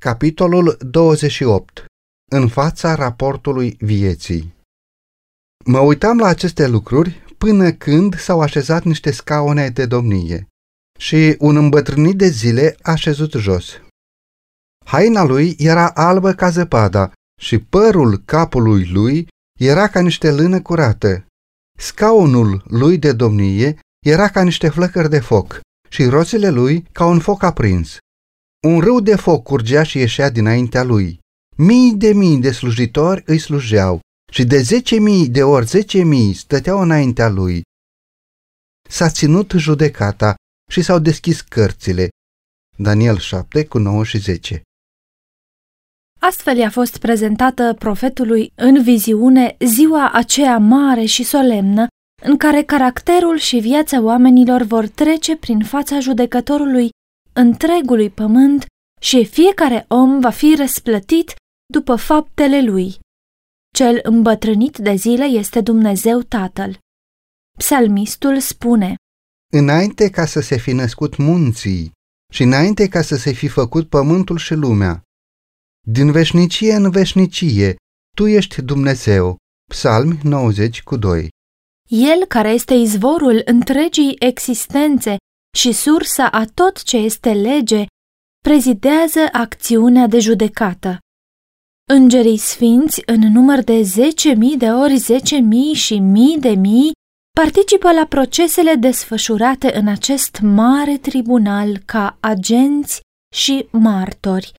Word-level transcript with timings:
Capitolul 0.00 0.76
28. 0.80 1.84
În 2.30 2.48
fața 2.48 2.94
raportului 2.94 3.76
vieții. 3.80 4.54
Mă 5.64 5.78
uitam 5.78 6.18
la 6.18 6.26
aceste 6.26 6.66
lucruri 6.66 7.24
până 7.38 7.72
când 7.72 8.18
s-au 8.18 8.40
așezat 8.40 8.84
niște 8.84 9.10
scaune 9.10 9.68
de 9.68 9.86
domnie 9.86 10.46
și 10.98 11.36
un 11.38 11.56
îmbătrânit 11.56 12.16
de 12.16 12.26
zile 12.28 12.76
a 12.82 12.94
șezut 12.94 13.32
jos. 13.32 13.80
Haina 14.84 15.24
lui 15.24 15.54
era 15.58 15.90
albă 15.90 16.32
ca 16.32 16.50
zăpada 16.50 17.12
și 17.40 17.58
părul 17.58 18.16
capului 18.16 18.90
lui 18.92 19.28
era 19.58 19.88
ca 19.88 20.00
niște 20.00 20.30
lână 20.30 20.62
curată. 20.62 21.26
Scaunul 21.78 22.64
lui 22.68 22.98
de 22.98 23.12
domnie 23.12 23.78
era 24.06 24.28
ca 24.28 24.42
niște 24.42 24.68
flăcări 24.68 25.10
de 25.10 25.20
foc 25.20 25.60
și 25.88 26.04
roțile 26.04 26.48
lui 26.48 26.84
ca 26.92 27.06
un 27.06 27.20
foc 27.20 27.42
aprins. 27.42 27.98
Un 28.62 28.80
râu 28.80 29.00
de 29.00 29.16
foc 29.16 29.42
curgea 29.42 29.82
și 29.82 29.98
ieșea 29.98 30.30
dinaintea 30.30 30.82
lui. 30.82 31.18
Mii 31.56 31.94
de 31.94 32.12
mii 32.12 32.40
de 32.40 32.50
slujitori 32.50 33.22
îi 33.26 33.38
slujeau 33.38 34.00
și 34.32 34.44
de 34.44 34.58
zece 34.58 34.98
mii 34.98 35.28
de 35.28 35.42
ori 35.42 35.66
zece 35.66 36.02
mii 36.02 36.34
stăteau 36.34 36.80
înaintea 36.80 37.28
lui. 37.28 37.62
S-a 38.88 39.08
ținut 39.08 39.52
judecata 39.56 40.34
și 40.70 40.82
s-au 40.82 40.98
deschis 40.98 41.40
cărțile. 41.40 42.08
Daniel 42.76 43.18
7 43.18 43.64
cu 43.64 43.78
9 43.78 44.04
și 44.04 44.18
10 44.18 44.62
Astfel 46.20 46.56
i-a 46.56 46.70
fost 46.70 46.98
prezentată 46.98 47.74
profetului 47.78 48.52
în 48.54 48.82
viziune 48.82 49.56
ziua 49.58 50.10
aceea 50.12 50.58
mare 50.58 51.04
și 51.04 51.22
solemnă 51.22 51.86
în 52.22 52.36
care 52.36 52.62
caracterul 52.62 53.38
și 53.38 53.58
viața 53.58 54.00
oamenilor 54.00 54.62
vor 54.62 54.88
trece 54.88 55.36
prin 55.36 55.64
fața 55.64 55.98
judecătorului 56.00 56.90
întregului 57.36 58.10
pământ 58.10 58.64
și 59.00 59.24
fiecare 59.24 59.84
om 59.88 60.20
va 60.20 60.30
fi 60.30 60.54
răsplătit 60.58 61.34
după 61.72 61.96
faptele 61.96 62.62
lui. 62.62 62.98
Cel 63.74 64.00
îmbătrânit 64.02 64.76
de 64.76 64.94
zile 64.94 65.24
este 65.24 65.60
Dumnezeu 65.60 66.20
Tatăl. 66.20 66.78
Psalmistul 67.58 68.40
spune 68.40 68.94
Înainte 69.52 70.10
ca 70.10 70.26
să 70.26 70.40
se 70.40 70.56
fi 70.56 70.72
născut 70.72 71.16
munții 71.16 71.92
și 72.32 72.42
înainte 72.42 72.88
ca 72.88 73.02
să 73.02 73.16
se 73.16 73.32
fi 73.32 73.48
făcut 73.48 73.88
pământul 73.88 74.38
și 74.38 74.54
lumea, 74.54 75.02
din 75.88 76.12
veșnicie 76.12 76.74
în 76.74 76.90
veșnicie, 76.90 77.76
Tu 78.16 78.26
ești 78.26 78.62
Dumnezeu. 78.62 79.36
Psalmi 79.70 80.18
90 80.22 80.82
cu 80.82 80.96
2 80.96 81.28
El 81.88 82.24
care 82.24 82.50
este 82.50 82.74
izvorul 82.74 83.42
întregii 83.44 84.16
existențe 84.18 85.16
și 85.56 85.72
sursa 85.72 86.28
a 86.30 86.44
tot 86.44 86.82
ce 86.82 86.96
este 86.96 87.32
lege, 87.32 87.84
prezidează 88.38 89.20
acțiunea 89.32 90.06
de 90.06 90.18
judecată. 90.18 90.98
Îngerii 91.92 92.36
sfinți, 92.36 93.02
în 93.06 93.20
număr 93.32 93.62
de 93.62 93.82
zece 93.82 94.34
mii 94.34 94.56
de 94.56 94.70
ori 94.70 94.96
zece 94.96 95.36
mii 95.36 95.74
și 95.74 95.98
mii 95.98 96.38
de 96.38 96.48
mii, 96.48 96.92
participă 97.40 97.92
la 97.92 98.06
procesele 98.06 98.74
desfășurate 98.74 99.76
în 99.76 99.88
acest 99.88 100.38
mare 100.40 100.98
tribunal 100.98 101.78
ca 101.78 102.16
agenți 102.20 103.00
și 103.34 103.68
martori. 103.70 104.54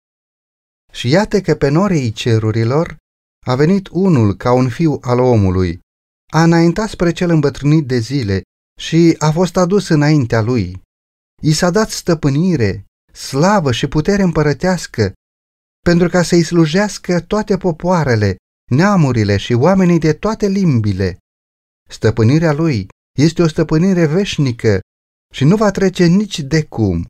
Și 0.94 1.10
iată 1.10 1.42
că 1.42 1.56
pe 1.56 1.70
norii 1.70 2.12
cerurilor 2.12 2.98
a 3.46 3.56
venit 3.56 3.88
unul 3.92 4.34
ca 4.36 4.54
un 4.54 4.70
fiu 4.70 4.98
al 5.02 5.20
omului, 5.20 5.80
a 6.32 6.44
înaintat 6.44 6.90
spre 6.90 7.12
cel 7.12 7.30
îmbătrânit 7.30 7.88
de 7.88 7.98
zile 7.98 8.42
și 8.80 9.16
a 9.18 9.32
fost 9.32 9.58
adus 9.58 9.88
înaintea 9.88 10.42
lui. 10.42 10.86
I 11.42 11.54
s-a 11.54 11.70
dat 11.70 11.90
stăpânire, 11.90 12.86
slavă 13.14 13.72
și 13.72 13.88
putere 13.88 14.22
împărătească, 14.22 15.14
pentru 15.80 16.08
ca 16.08 16.24
să-i 16.24 16.44
slujească 16.44 17.22
toate 17.22 17.58
popoarele, 17.58 18.36
neamurile 18.72 19.38
și 19.38 19.54
oamenii 19.54 20.00
de 20.00 20.14
toate 20.14 20.48
limbile. 20.48 21.18
Stăpânirea 21.90 22.54
lui 22.54 22.88
este 23.20 23.42
o 23.42 23.48
stăpânire 23.48 24.06
veșnică 24.06 24.80
și 25.34 25.44
nu 25.44 25.56
va 25.56 25.72
trece 25.72 26.06
nici 26.06 26.40
de 26.40 26.64
cum. 26.64 27.06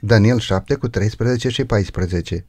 Daniel 0.00 0.38
7 0.38 0.74
cu 0.74 0.88
13 0.88 1.48
și 1.48 1.64
14 1.64 2.46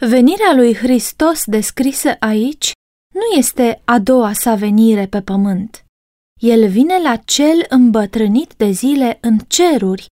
Venirea 0.00 0.52
lui 0.54 0.74
Hristos 0.74 1.44
descrisă 1.44 2.16
aici 2.18 2.72
nu 3.14 3.38
este 3.38 3.82
a 3.84 3.98
doua 3.98 4.32
sa 4.32 4.54
venire 4.54 5.06
pe 5.06 5.22
pământ. 5.22 5.84
El 6.42 6.68
vine 6.68 6.98
la 7.02 7.16
cel 7.16 7.64
îmbătrânit 7.68 8.52
de 8.56 8.70
zile 8.70 9.18
în 9.20 9.38
ceruri 9.38 10.06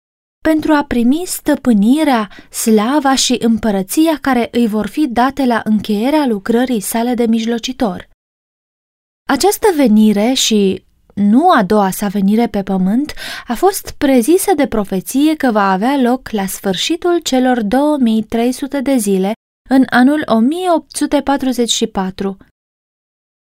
pentru 0.42 0.72
a 0.72 0.84
primi 0.84 1.22
stăpânirea, 1.26 2.30
slava 2.50 3.14
și 3.14 3.36
împărăția 3.40 4.18
care 4.20 4.48
îi 4.52 4.66
vor 4.66 4.86
fi 4.86 5.06
date 5.06 5.44
la 5.44 5.60
încheierea 5.64 6.26
lucrării 6.26 6.80
sale 6.80 7.14
de 7.14 7.26
mijlocitor. 7.26 8.08
Această 9.28 9.66
venire 9.76 10.32
și 10.32 10.84
nu 11.14 11.50
a 11.50 11.62
doua 11.62 11.90
sa 11.90 12.08
venire 12.08 12.48
pe 12.48 12.62
pământ 12.62 13.14
a 13.46 13.54
fost 13.54 13.90
prezisă 13.90 14.54
de 14.54 14.66
profeție 14.66 15.34
că 15.34 15.50
va 15.50 15.70
avea 15.70 16.00
loc 16.00 16.30
la 16.30 16.46
sfârșitul 16.46 17.18
celor 17.18 17.62
2300 17.62 18.80
de 18.80 18.96
zile 18.96 19.32
în 19.70 19.84
anul 19.90 20.22
1844. 20.26 22.36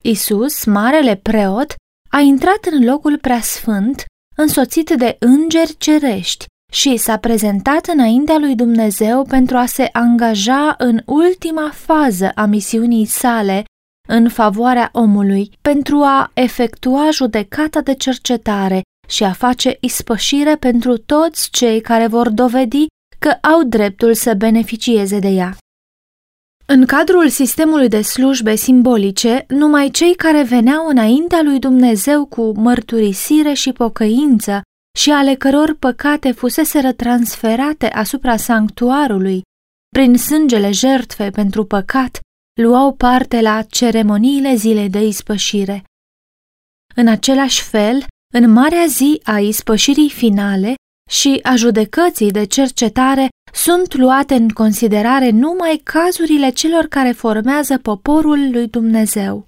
Isus, 0.04 0.66
marele 0.66 1.16
preot, 1.16 1.76
a 2.16 2.20
intrat 2.20 2.66
în 2.72 2.86
locul 2.86 3.18
preasfânt, 3.18 4.04
însoțit 4.36 4.90
de 4.90 5.16
îngeri 5.20 5.76
cerești 5.78 6.46
și 6.72 6.98
s-a 6.98 7.18
prezentat 7.18 7.86
înaintea 7.86 8.38
lui 8.38 8.56
Dumnezeu 8.56 9.24
pentru 9.24 9.58
a 9.58 9.66
se 9.66 9.90
angaja 9.92 10.76
în 10.78 11.02
ultima 11.06 11.72
fază 11.74 12.32
a 12.36 12.46
misiunii 12.46 13.06
sale 13.06 13.64
în 14.08 14.30
favoarea 14.30 14.90
omului, 14.94 15.52
pentru 15.62 15.98
a 15.98 16.32
efectua 16.34 17.10
judecata 17.12 17.82
de 17.82 17.94
cercetare 17.94 18.82
și 19.08 19.24
a 19.24 19.32
face 19.32 19.78
ispășire 19.80 20.56
pentru 20.56 20.98
toți 20.98 21.50
cei 21.50 21.82
care 21.82 22.08
vor 22.08 22.30
dovedi 22.30 22.86
că 23.20 23.30
au 23.30 23.64
dreptul 23.64 24.14
să 24.14 24.34
beneficieze 24.34 25.20
de 25.20 25.28
ea. 25.28 25.58
În 26.68 26.86
cadrul 26.86 27.30
sistemului 27.30 27.88
de 27.88 28.02
slujbe 28.02 28.56
simbolice, 28.56 29.46
numai 29.48 29.90
cei 29.90 30.16
care 30.16 30.44
veneau 30.44 30.88
înaintea 30.88 31.42
lui 31.42 31.60
Dumnezeu 31.60 32.26
cu 32.26 32.52
mărturisire 32.60 33.54
și 33.54 33.72
pocăință 33.72 34.62
și 34.98 35.12
ale 35.12 35.36
căror 35.36 35.76
păcate 35.80 36.32
fuseseră 36.32 36.92
transferate 36.92 37.88
asupra 37.88 38.38
sanctuarului 38.38 39.42
prin 39.90 40.18
sângele 40.18 40.72
jertfe 40.72 41.30
pentru 41.30 41.66
păcat, 41.66 42.20
luau 42.62 42.94
parte 42.94 43.42
la 43.42 43.62
ceremoniile 43.62 44.56
zilei 44.56 44.90
de 44.90 45.06
ispășire. 45.06 45.84
În 46.96 47.08
același 47.08 47.62
fel, 47.62 48.06
în 48.34 48.52
marea 48.52 48.86
zi 48.86 49.22
a 49.24 49.40
ispășirii 49.40 50.10
finale 50.10 50.76
și 51.10 51.40
a 51.44 51.56
judecății 51.56 52.32
de 52.32 52.44
cercetare 52.44 53.30
sunt 53.56 53.94
luate 53.94 54.34
în 54.34 54.50
considerare 54.50 55.30
numai 55.30 55.82
cazurile 55.84 56.50
celor 56.50 56.86
care 56.86 57.12
formează 57.12 57.78
poporul 57.78 58.52
lui 58.52 58.68
Dumnezeu. 58.68 59.46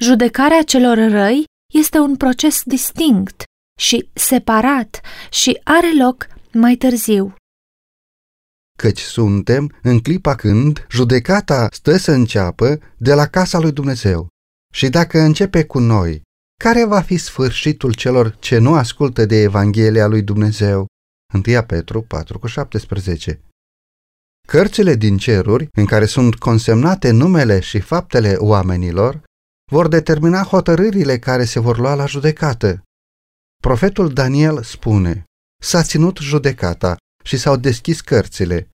Judecarea 0.00 0.62
celor 0.62 0.96
răi 1.10 1.44
este 1.72 1.98
un 1.98 2.16
proces 2.16 2.62
distinct 2.62 3.42
și 3.78 4.10
separat 4.12 5.00
și 5.30 5.60
are 5.64 5.96
loc 5.98 6.26
mai 6.52 6.74
târziu. 6.74 7.34
Căci 8.78 9.00
suntem 9.00 9.78
în 9.82 10.00
clipa 10.00 10.34
când 10.34 10.86
judecata 10.90 11.68
stă 11.70 11.96
să 11.96 12.12
înceapă 12.12 12.78
de 12.96 13.14
la 13.14 13.26
casa 13.26 13.58
lui 13.58 13.72
Dumnezeu. 13.72 14.28
Și 14.74 14.88
dacă 14.88 15.18
începe 15.18 15.64
cu 15.64 15.78
noi, 15.78 16.22
care 16.64 16.84
va 16.84 17.00
fi 17.00 17.16
sfârșitul 17.16 17.94
celor 17.94 18.36
ce 18.38 18.58
nu 18.58 18.74
ascultă 18.74 19.24
de 19.24 19.36
Evanghelia 19.42 20.06
lui 20.06 20.22
Dumnezeu? 20.22 20.86
1 21.32 21.62
Petru 21.66 22.02
4 22.02 22.38
cu 22.38 22.46
17 22.46 23.40
Cărțile 24.48 24.94
din 24.94 25.16
ceruri, 25.16 25.68
în 25.72 25.86
care 25.86 26.04
sunt 26.04 26.34
consemnate 26.34 27.10
numele 27.10 27.60
și 27.60 27.80
faptele 27.80 28.34
oamenilor, 28.34 29.22
vor 29.72 29.88
determina 29.88 30.42
hotărârile 30.42 31.18
care 31.18 31.44
se 31.44 31.60
vor 31.60 31.78
lua 31.78 31.94
la 31.94 32.06
judecată. 32.06 32.82
Profetul 33.62 34.12
Daniel 34.12 34.62
spune, 34.62 35.24
s-a 35.62 35.82
ținut 35.82 36.18
judecata 36.18 36.96
și 37.24 37.36
s-au 37.36 37.56
deschis 37.56 38.00
cărțile. 38.00 38.68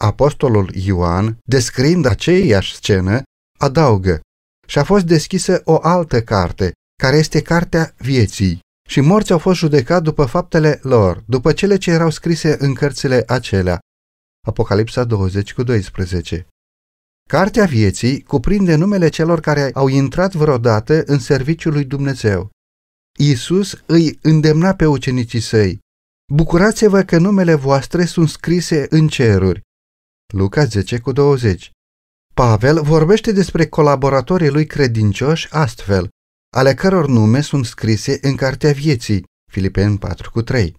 Apostolul 0.00 0.74
Ioan, 0.74 1.38
descriind 1.44 2.06
aceeași 2.06 2.74
scenă, 2.74 3.22
adaugă, 3.58 4.20
și 4.66 4.78
a 4.78 4.84
fost 4.84 5.04
deschisă 5.04 5.60
o 5.64 5.78
altă 5.82 6.22
carte, 6.22 6.72
care 7.02 7.16
este 7.16 7.42
cartea 7.42 7.94
vieții. 7.96 8.60
Și 8.88 9.00
morți 9.00 9.32
au 9.32 9.38
fost 9.38 9.58
judecați 9.58 10.02
după 10.02 10.24
faptele 10.24 10.78
lor, 10.82 11.24
după 11.26 11.52
cele 11.52 11.76
ce 11.76 11.90
erau 11.90 12.10
scrise 12.10 12.56
în 12.58 12.74
cărțile 12.74 13.22
acelea. 13.26 13.78
Apocalipsa 14.46 15.04
20 15.04 15.52
cu 15.52 15.62
12 15.62 16.46
Cartea 17.28 17.64
vieții 17.64 18.22
cuprinde 18.22 18.74
numele 18.74 19.08
celor 19.08 19.40
care 19.40 19.70
au 19.74 19.88
intrat 19.88 20.34
vreodată 20.34 21.02
în 21.06 21.18
serviciul 21.18 21.72
lui 21.72 21.84
Dumnezeu. 21.84 22.50
Iisus 23.18 23.82
îi 23.86 24.18
îndemna 24.22 24.74
pe 24.74 24.86
ucenicii 24.86 25.40
săi, 25.40 25.78
Bucurați-vă 26.32 27.02
că 27.02 27.18
numele 27.18 27.54
voastre 27.54 28.04
sunt 28.04 28.28
scrise 28.28 28.86
în 28.90 29.08
ceruri. 29.08 29.60
Luca 30.34 30.64
10 30.64 30.98
cu 30.98 31.12
20. 31.12 31.70
Pavel 32.34 32.82
vorbește 32.82 33.32
despre 33.32 33.66
colaboratorii 33.66 34.50
lui 34.50 34.66
credincioși 34.66 35.48
astfel, 35.50 36.08
ale 36.56 36.74
căror 36.74 37.06
nume 37.06 37.40
sunt 37.40 37.64
scrise 37.64 38.18
în 38.22 38.36
Cartea 38.36 38.72
Vieții, 38.72 39.24
Filipeni 39.52 39.98
4 39.98 40.30
cu 40.30 40.42
3. 40.42 40.76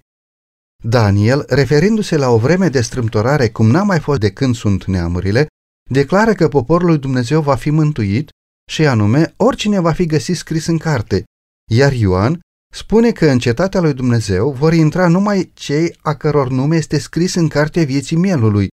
Daniel, 0.83 1.45
referindu-se 1.47 2.17
la 2.17 2.29
o 2.29 2.37
vreme 2.37 2.69
de 2.69 2.81
strâmtorare 2.81 3.49
cum 3.49 3.67
n-a 3.67 3.83
mai 3.83 3.99
fost 3.99 4.19
de 4.19 4.31
când 4.31 4.55
sunt 4.55 4.85
neamurile, 4.85 5.47
declară 5.91 6.33
că 6.33 6.47
poporul 6.47 6.87
lui 6.87 6.97
Dumnezeu 6.97 7.41
va 7.41 7.55
fi 7.55 7.69
mântuit 7.69 8.29
și 8.71 8.87
anume 8.87 9.33
oricine 9.37 9.79
va 9.79 9.91
fi 9.91 10.05
găsit 10.05 10.35
scris 10.35 10.65
în 10.65 10.77
carte, 10.77 11.23
iar 11.71 11.91
Ioan 11.91 12.39
spune 12.73 13.11
că 13.11 13.25
în 13.29 13.39
cetatea 13.39 13.81
lui 13.81 13.93
Dumnezeu 13.93 14.51
vor 14.51 14.73
intra 14.73 15.07
numai 15.07 15.51
cei 15.53 15.97
a 16.01 16.15
căror 16.15 16.49
nume 16.49 16.75
este 16.75 16.99
scris 16.99 17.33
în 17.33 17.47
cartea 17.47 17.83
vieții 17.83 18.17
mielului, 18.17 18.67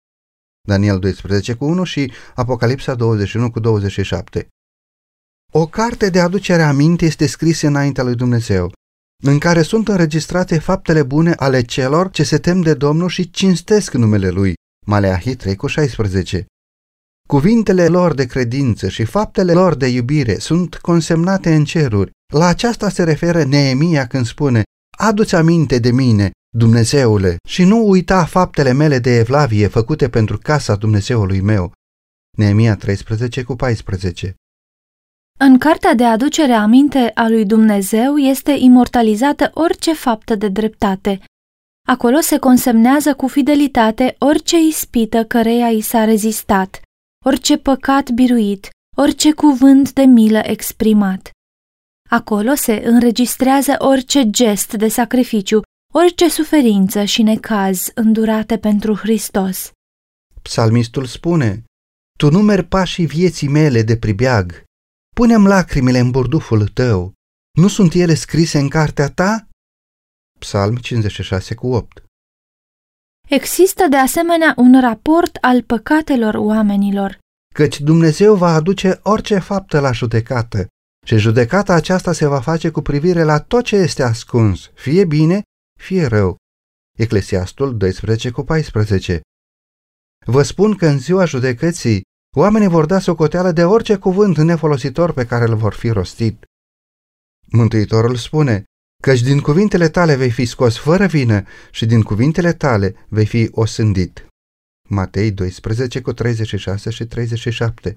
Daniel 0.68 0.98
12 0.98 1.54
cu 1.54 1.64
1 1.64 1.84
și 1.84 2.12
Apocalipsa 2.34 2.94
21 2.94 3.50
cu 3.50 3.60
27. 3.60 4.48
O 5.56 5.66
carte 5.66 6.10
de 6.10 6.20
aducere 6.20 6.62
aminte 6.62 7.04
este 7.04 7.26
scrisă 7.26 7.66
înaintea 7.66 8.04
lui 8.04 8.14
Dumnezeu, 8.14 8.72
în 9.22 9.38
care 9.38 9.62
sunt 9.62 9.88
înregistrate 9.88 10.58
faptele 10.58 11.02
bune 11.02 11.32
ale 11.32 11.62
celor 11.62 12.10
ce 12.10 12.22
se 12.22 12.38
tem 12.38 12.60
de 12.60 12.74
Domnul 12.74 13.08
și 13.08 13.30
cinstesc 13.30 13.92
numele 13.92 14.28
Lui. 14.28 14.54
Maleahi 14.86 15.34
3 15.36 15.56
cu 15.56 15.66
16. 15.66 16.46
Cuvintele 17.28 17.88
lor 17.88 18.14
de 18.14 18.26
credință 18.26 18.88
și 18.88 19.04
faptele 19.04 19.52
lor 19.52 19.74
de 19.74 19.86
iubire 19.86 20.38
sunt 20.38 20.76
consemnate 20.76 21.54
în 21.54 21.64
ceruri. 21.64 22.10
La 22.32 22.46
aceasta 22.46 22.88
se 22.88 23.04
referă 23.04 23.44
Neemia 23.44 24.06
când 24.06 24.26
spune, 24.26 24.62
Adu-ți 24.98 25.34
aminte 25.34 25.78
de 25.78 25.90
mine, 25.90 26.30
Dumnezeule, 26.56 27.36
și 27.48 27.64
nu 27.64 27.88
uita 27.88 28.24
faptele 28.24 28.72
mele 28.72 28.98
de 28.98 29.18
evlavie 29.18 29.66
făcute 29.66 30.08
pentru 30.08 30.38
casa 30.38 30.76
Dumnezeului 30.76 31.40
meu. 31.40 31.72
Neemia 32.36 32.76
13 32.76 33.42
cu 33.42 33.56
14 33.56 34.34
În 35.38 35.58
cartea 35.58 35.94
de 35.94 36.04
aducere 36.04 36.52
aminte 36.52 37.10
a 37.14 37.28
lui 37.28 37.44
Dumnezeu 37.44 38.16
este 38.16 38.50
imortalizată 38.50 39.50
orice 39.54 39.92
faptă 39.92 40.34
de 40.34 40.48
dreptate. 40.48 41.20
Acolo 41.88 42.20
se 42.20 42.38
consemnează 42.38 43.14
cu 43.14 43.26
fidelitate 43.28 44.16
orice 44.18 44.58
ispită 44.58 45.24
căreia 45.24 45.68
i 45.70 45.80
s-a 45.80 46.04
rezistat, 46.04 46.80
orice 47.24 47.56
păcat 47.56 48.10
biruit, 48.10 48.68
orice 48.96 49.32
cuvânt 49.32 49.92
de 49.92 50.02
milă 50.02 50.40
exprimat. 50.42 51.30
Acolo 52.10 52.54
se 52.54 52.82
înregistrează 52.84 53.74
orice 53.78 54.30
gest 54.30 54.72
de 54.72 54.88
sacrificiu, 54.88 55.60
orice 55.92 56.28
suferință 56.28 57.04
și 57.04 57.22
necaz 57.22 57.90
îndurate 57.94 58.58
pentru 58.58 58.94
Hristos. 58.94 59.70
Psalmistul 60.42 61.04
spune, 61.04 61.64
Tu 62.18 62.30
numeri 62.30 62.64
pașii 62.64 63.06
vieții 63.06 63.48
mele 63.48 63.82
de 63.82 63.96
pribeag, 63.96 64.64
punem 65.14 65.46
lacrimile 65.46 65.98
în 65.98 66.10
burduful 66.10 66.68
tău, 66.68 67.12
nu 67.58 67.68
sunt 67.68 67.92
ele 67.92 68.14
scrise 68.14 68.58
în 68.58 68.68
cartea 68.68 69.10
ta? 69.10 69.48
Psalm 70.38 70.76
56 70.76 71.54
cu 71.54 71.66
8 71.66 72.04
Există 73.28 73.86
de 73.90 73.96
asemenea 73.96 74.54
un 74.56 74.80
raport 74.80 75.36
al 75.40 75.62
păcatelor 75.62 76.34
oamenilor. 76.34 77.18
Căci 77.54 77.80
Dumnezeu 77.80 78.34
va 78.34 78.54
aduce 78.54 79.00
orice 79.02 79.38
faptă 79.38 79.80
la 79.80 79.92
judecată 79.92 80.66
și 81.06 81.16
judecata 81.16 81.74
aceasta 81.74 82.12
se 82.12 82.26
va 82.26 82.40
face 82.40 82.70
cu 82.70 82.80
privire 82.80 83.22
la 83.22 83.40
tot 83.40 83.64
ce 83.64 83.76
este 83.76 84.02
ascuns, 84.02 84.70
fie 84.74 85.04
bine, 85.04 85.42
fie 85.78 86.06
rău. 86.06 86.36
Eclesiastul 86.98 87.76
12 87.76 88.30
cu 88.30 88.42
14 88.42 89.20
Vă 90.26 90.42
spun 90.42 90.76
că 90.76 90.86
în 90.86 90.98
ziua 90.98 91.24
judecății 91.24 92.02
oamenii 92.34 92.68
vor 92.68 92.86
da 92.86 92.98
socoteală 92.98 93.52
de 93.52 93.64
orice 93.64 93.96
cuvânt 93.96 94.38
nefolositor 94.38 95.12
pe 95.12 95.26
care 95.26 95.44
îl 95.44 95.56
vor 95.56 95.72
fi 95.72 95.88
rostit. 95.88 96.44
Mântuitorul 97.46 98.16
spune, 98.16 98.64
căci 99.02 99.20
din 99.20 99.40
cuvintele 99.40 99.88
tale 99.88 100.14
vei 100.14 100.30
fi 100.30 100.44
scos 100.44 100.78
fără 100.78 101.06
vină 101.06 101.42
și 101.70 101.86
din 101.86 102.02
cuvintele 102.02 102.52
tale 102.52 103.06
vei 103.08 103.26
fi 103.26 103.48
osândit. 103.52 104.26
Matei 104.88 105.30
12 105.30 106.00
cu 106.00 106.12
36 106.12 106.90
și 106.90 107.04
37 107.04 107.94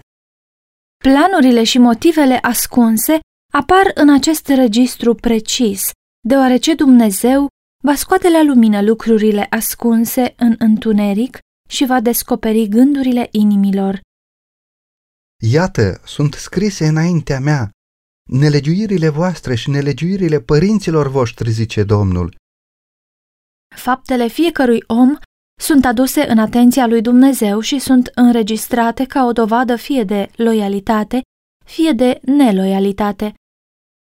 Planurile 1.03 1.63
și 1.63 1.77
motivele 1.77 2.37
ascunse 2.37 3.19
apar 3.53 3.91
în 3.93 4.13
acest 4.13 4.47
registru 4.47 5.15
precis, 5.15 5.91
deoarece 6.27 6.75
Dumnezeu 6.75 7.47
va 7.83 7.95
scoate 7.95 8.29
la 8.29 8.43
lumină 8.43 8.81
lucrurile 8.81 9.47
ascunse 9.49 10.33
în 10.37 10.55
întuneric 10.57 11.37
și 11.69 11.85
va 11.85 11.99
descoperi 11.99 12.67
gândurile 12.67 13.27
inimilor. 13.31 13.99
Iată, 15.43 16.01
sunt 16.05 16.33
scrise 16.33 16.87
înaintea 16.87 17.39
mea, 17.39 17.69
nelegiuirile 18.29 19.09
voastre 19.09 19.55
și 19.55 19.69
nelegiuirile 19.69 20.39
părinților 20.41 21.07
voștri, 21.07 21.51
zice 21.51 21.83
Domnul. 21.83 22.35
Faptele 23.75 24.27
fiecărui 24.27 24.83
om 24.87 25.17
sunt 25.61 25.85
aduse 25.85 26.29
în 26.29 26.37
atenția 26.37 26.87
lui 26.87 27.01
Dumnezeu 27.01 27.59
și 27.59 27.79
sunt 27.79 28.11
înregistrate 28.15 29.05
ca 29.05 29.25
o 29.25 29.31
dovadă 29.31 29.75
fie 29.75 30.03
de 30.03 30.29
loialitate, 30.35 31.21
fie 31.65 31.91
de 31.91 32.19
neloialitate. 32.21 33.33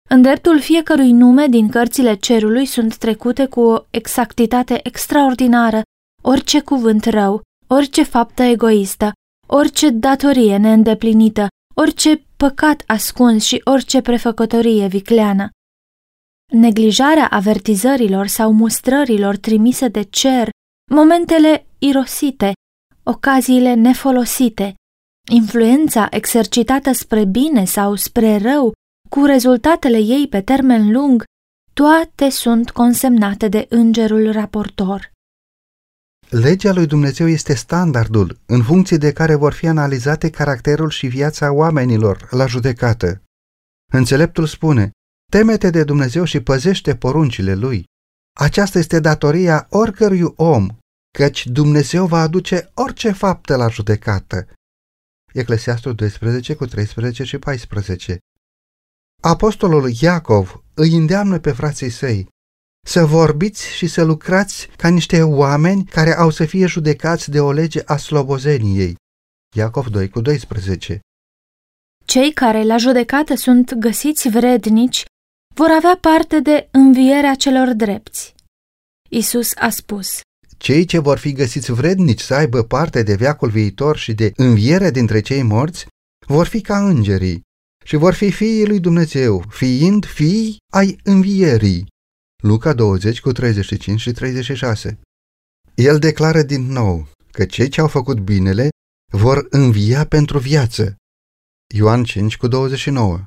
În 0.08 0.22
dreptul 0.22 0.60
fiecărui 0.60 1.12
nume 1.12 1.46
din 1.46 1.68
cărțile 1.68 2.14
cerului 2.14 2.66
sunt 2.66 2.96
trecute 2.96 3.46
cu 3.46 3.60
o 3.60 3.84
exactitate 3.90 4.80
extraordinară 4.86 5.82
orice 6.22 6.60
cuvânt 6.60 7.04
rău, 7.04 7.42
orice 7.66 8.02
faptă 8.02 8.42
egoistă, 8.42 9.12
orice 9.52 9.90
datorie 9.90 10.56
neîndeplinită, 10.56 11.48
orice 11.74 12.24
păcat 12.36 12.82
ascuns 12.86 13.44
și 13.44 13.60
orice 13.64 14.00
prefăcătorie 14.00 14.86
vicleană. 14.86 15.48
Neglijarea 16.52 17.26
avertizărilor 17.26 18.26
sau 18.26 18.52
mustrărilor 18.52 19.36
trimise 19.36 19.88
de 19.88 20.02
cer, 20.02 20.48
momentele 20.90 21.66
irosite, 21.78 22.52
ocaziile 23.02 23.74
nefolosite, 23.74 24.74
influența 25.30 26.06
exercitată 26.10 26.92
spre 26.92 27.24
bine 27.24 27.64
sau 27.64 27.94
spre 27.94 28.36
rău 28.36 28.72
cu 29.08 29.24
rezultatele 29.24 29.98
ei 29.98 30.28
pe 30.28 30.40
termen 30.40 30.92
lung, 30.92 31.24
toate 31.72 32.28
sunt 32.28 32.70
consemnate 32.70 33.48
de 33.48 33.66
îngerul 33.68 34.32
raportor. 34.32 35.10
Legea 36.30 36.72
lui 36.72 36.86
Dumnezeu 36.86 37.28
este 37.28 37.54
standardul 37.54 38.40
în 38.46 38.62
funcție 38.62 38.96
de 38.96 39.12
care 39.12 39.34
vor 39.34 39.52
fi 39.52 39.66
analizate 39.66 40.30
caracterul 40.30 40.90
și 40.90 41.06
viața 41.06 41.52
oamenilor 41.52 42.28
la 42.30 42.46
judecată. 42.46 43.22
Înțeleptul 43.92 44.46
spune, 44.46 44.90
temete 45.30 45.70
de 45.70 45.84
Dumnezeu 45.84 46.24
și 46.24 46.40
păzește 46.40 46.96
poruncile 46.96 47.54
lui. 47.54 47.84
Aceasta 48.38 48.78
este 48.78 49.00
datoria 49.00 49.66
oricărui 49.70 50.22
om, 50.36 50.68
căci 51.18 51.46
Dumnezeu 51.46 52.06
va 52.06 52.20
aduce 52.20 52.70
orice 52.74 53.12
faptă 53.12 53.56
la 53.56 53.68
judecată. 53.68 54.46
Eclesiastul 55.32 55.94
12 55.94 56.54
cu 56.54 56.66
13 56.66 57.24
și 57.24 57.38
14 57.38 58.18
Apostolul 59.22 59.90
Iacov 60.00 60.64
îi 60.74 60.96
îndeamnă 60.96 61.38
pe 61.38 61.52
frații 61.52 61.90
săi 61.90 62.28
să 62.86 63.04
vorbiți 63.04 63.68
și 63.68 63.86
să 63.86 64.02
lucrați 64.02 64.68
ca 64.76 64.88
niște 64.88 65.22
oameni 65.22 65.84
care 65.84 66.16
au 66.16 66.30
să 66.30 66.44
fie 66.44 66.66
judecați 66.66 67.30
de 67.30 67.40
o 67.40 67.52
lege 67.52 67.82
a 67.84 67.96
slobozeniei. 67.96 68.96
Iacov 69.56 69.86
2 69.86 70.08
cu 70.08 70.20
12 70.20 71.00
Cei 72.04 72.32
care 72.32 72.62
la 72.62 72.76
judecată 72.76 73.34
sunt 73.34 73.74
găsiți 73.74 74.28
vrednici 74.28 75.04
vor 75.54 75.70
avea 75.70 75.98
parte 76.00 76.40
de 76.40 76.68
învierea 76.70 77.34
celor 77.34 77.72
drepți. 77.74 78.34
Isus 79.08 79.52
a 79.54 79.70
spus, 79.70 80.20
Cei 80.58 80.84
ce 80.84 80.98
vor 80.98 81.18
fi 81.18 81.32
găsiți 81.32 81.72
vrednici 81.72 82.20
să 82.20 82.34
aibă 82.34 82.62
parte 82.62 83.02
de 83.02 83.14
veacul 83.14 83.50
viitor 83.50 83.96
și 83.96 84.12
de 84.12 84.32
înviere 84.36 84.90
dintre 84.90 85.20
cei 85.20 85.42
morți 85.42 85.86
vor 86.26 86.46
fi 86.46 86.60
ca 86.60 86.88
îngerii 86.88 87.40
și 87.84 87.96
vor 87.96 88.14
fi 88.14 88.30
fiii 88.30 88.66
lui 88.66 88.80
Dumnezeu, 88.80 89.44
fiind 89.48 90.06
fii 90.06 90.56
ai 90.72 90.98
învierii. 91.04 91.86
Luca 92.40 92.72
20 92.72 93.20
cu 93.20 93.32
35 93.32 94.00
și 94.00 94.12
36 94.12 95.00
El 95.74 95.98
declară 95.98 96.42
din 96.42 96.62
nou 96.72 97.08
că 97.30 97.44
cei 97.44 97.68
ce 97.68 97.80
au 97.80 97.88
făcut 97.88 98.18
binele 98.18 98.68
vor 99.12 99.46
învia 99.50 100.06
pentru 100.06 100.38
viață. 100.38 100.96
Ioan 101.74 102.04
5 102.04 102.36
cu 102.36 102.46
29 102.46 103.20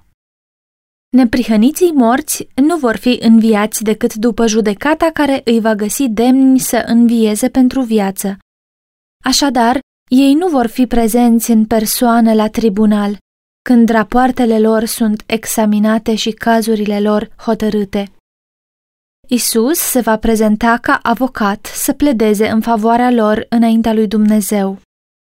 Neprihăniții 1.10 1.91
morți 1.91 2.48
nu 2.55 2.77
vor 2.77 2.96
fi 2.96 3.17
înviați 3.22 3.84
decât 3.84 4.13
după 4.13 4.48
judecata 4.48 5.10
care 5.13 5.41
îi 5.46 5.60
va 5.60 5.75
găsi 5.75 6.10
demni 6.10 6.60
să 6.60 6.84
învieze 6.86 7.50
pentru 7.50 7.82
viață. 7.82 8.38
Așadar, 9.24 9.79
ei 10.12 10.34
nu 10.34 10.48
vor 10.48 10.67
fi 10.67 10.88
prezenți 10.88 11.51
în 11.51 11.65
persoană 11.65 12.34
la 12.34 12.50
tribunal, 12.50 13.17
când 13.62 13.89
rapoartele 13.89 14.60
lor 14.60 14.86
sunt 14.86 15.24
examinate 15.25 16.15
și 16.15 16.32
cazurile 16.32 17.00
lor 17.00 17.32
hotărâte. 17.38 18.12
Isus 19.29 19.77
se 19.77 20.01
va 20.01 20.17
prezenta 20.17 20.77
ca 20.81 20.99
avocat 21.03 21.65
să 21.65 21.93
pledeze 21.93 22.47
în 22.47 22.61
favoarea 22.61 23.11
lor 23.11 23.45
înaintea 23.49 23.93
lui 23.93 24.07
Dumnezeu. 24.07 24.81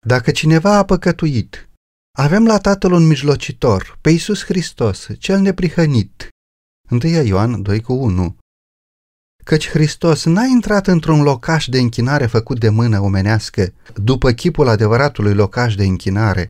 Dacă 0.07 0.31
cineva 0.31 0.77
a 0.77 0.85
păcătuit, 0.85 1.69
avem 2.17 2.45
la 2.45 2.57
Tatăl 2.57 2.91
un 2.91 3.07
mijlocitor, 3.07 3.97
pe 4.01 4.09
Iisus 4.09 4.43
Hristos, 4.43 5.07
cel 5.19 5.39
neprihănit. 5.39 6.27
1 6.89 7.23
Ioan 7.23 7.61
2 7.61 7.81
cu 7.81 7.93
1 7.93 8.35
Căci 9.43 9.69
Hristos 9.69 10.25
n-a 10.25 10.45
intrat 10.45 10.87
într-un 10.87 11.21
locaș 11.21 11.67
de 11.67 11.79
închinare 11.79 12.25
făcut 12.25 12.59
de 12.59 12.69
mână 12.69 12.99
omenească, 12.99 13.73
după 13.95 14.31
chipul 14.31 14.67
adevăratului 14.67 15.33
locaș 15.33 15.75
de 15.75 15.83
închinare, 15.83 16.47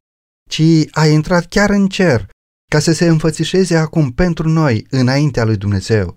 ci 0.49 0.61
a 0.91 1.05
intrat 1.05 1.45
chiar 1.45 1.69
în 1.69 1.87
cer, 1.87 2.29
ca 2.71 2.79
să 2.79 2.91
se 2.91 3.07
înfățișeze 3.07 3.75
acum 3.77 4.11
pentru 4.11 4.49
noi 4.49 4.87
înaintea 4.89 5.43
lui 5.43 5.57
Dumnezeu. 5.57 6.15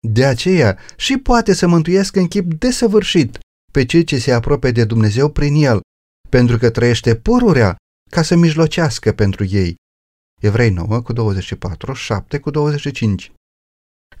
De 0.00 0.24
aceea 0.24 0.78
și 0.96 1.16
poate 1.16 1.52
să 1.52 1.66
mântuiască 1.66 2.18
în 2.18 2.26
chip 2.28 2.52
desăvârșit 2.52 3.38
pe 3.72 3.84
cei 3.84 4.04
ce 4.04 4.18
se 4.18 4.32
apropie 4.32 4.70
de 4.70 4.84
Dumnezeu 4.84 5.30
prin 5.30 5.54
el, 5.54 5.80
pentru 6.28 6.58
că 6.58 6.70
trăiește 6.70 7.16
pururea 7.16 7.76
ca 8.10 8.22
să 8.22 8.36
mijlocească 8.36 9.12
pentru 9.12 9.44
ei. 9.44 9.74
Evrei 10.40 10.70
9 10.70 11.00
cu 11.00 11.12
24, 11.12 11.92
7 11.92 12.38
cu 12.38 12.50
25 12.50 13.32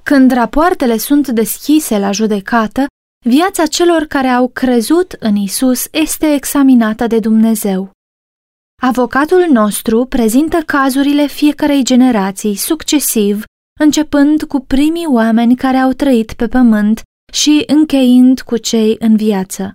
Când 0.02 0.32
rapoartele 0.32 0.96
sunt 0.96 1.28
deschise 1.28 1.98
la 1.98 2.10
judecată, 2.10 2.86
viața 3.24 3.66
celor 3.66 4.02
care 4.02 4.28
au 4.28 4.48
crezut 4.48 5.12
în 5.12 5.36
Isus 5.36 5.86
este 5.90 6.26
examinată 6.34 7.06
de 7.06 7.18
Dumnezeu. 7.18 7.90
Avocatul 8.82 9.46
nostru 9.50 10.04
prezintă 10.04 10.56
cazurile 10.66 11.26
fiecarei 11.26 11.84
generații 11.84 12.54
succesiv, 12.54 13.44
începând 13.80 14.42
cu 14.42 14.60
primii 14.60 15.06
oameni 15.06 15.56
care 15.56 15.76
au 15.76 15.92
trăit 15.92 16.32
pe 16.32 16.48
pământ 16.48 17.02
și 17.32 17.62
încheind 17.66 18.40
cu 18.40 18.56
cei 18.56 18.96
în 18.98 19.16
viață. 19.16 19.74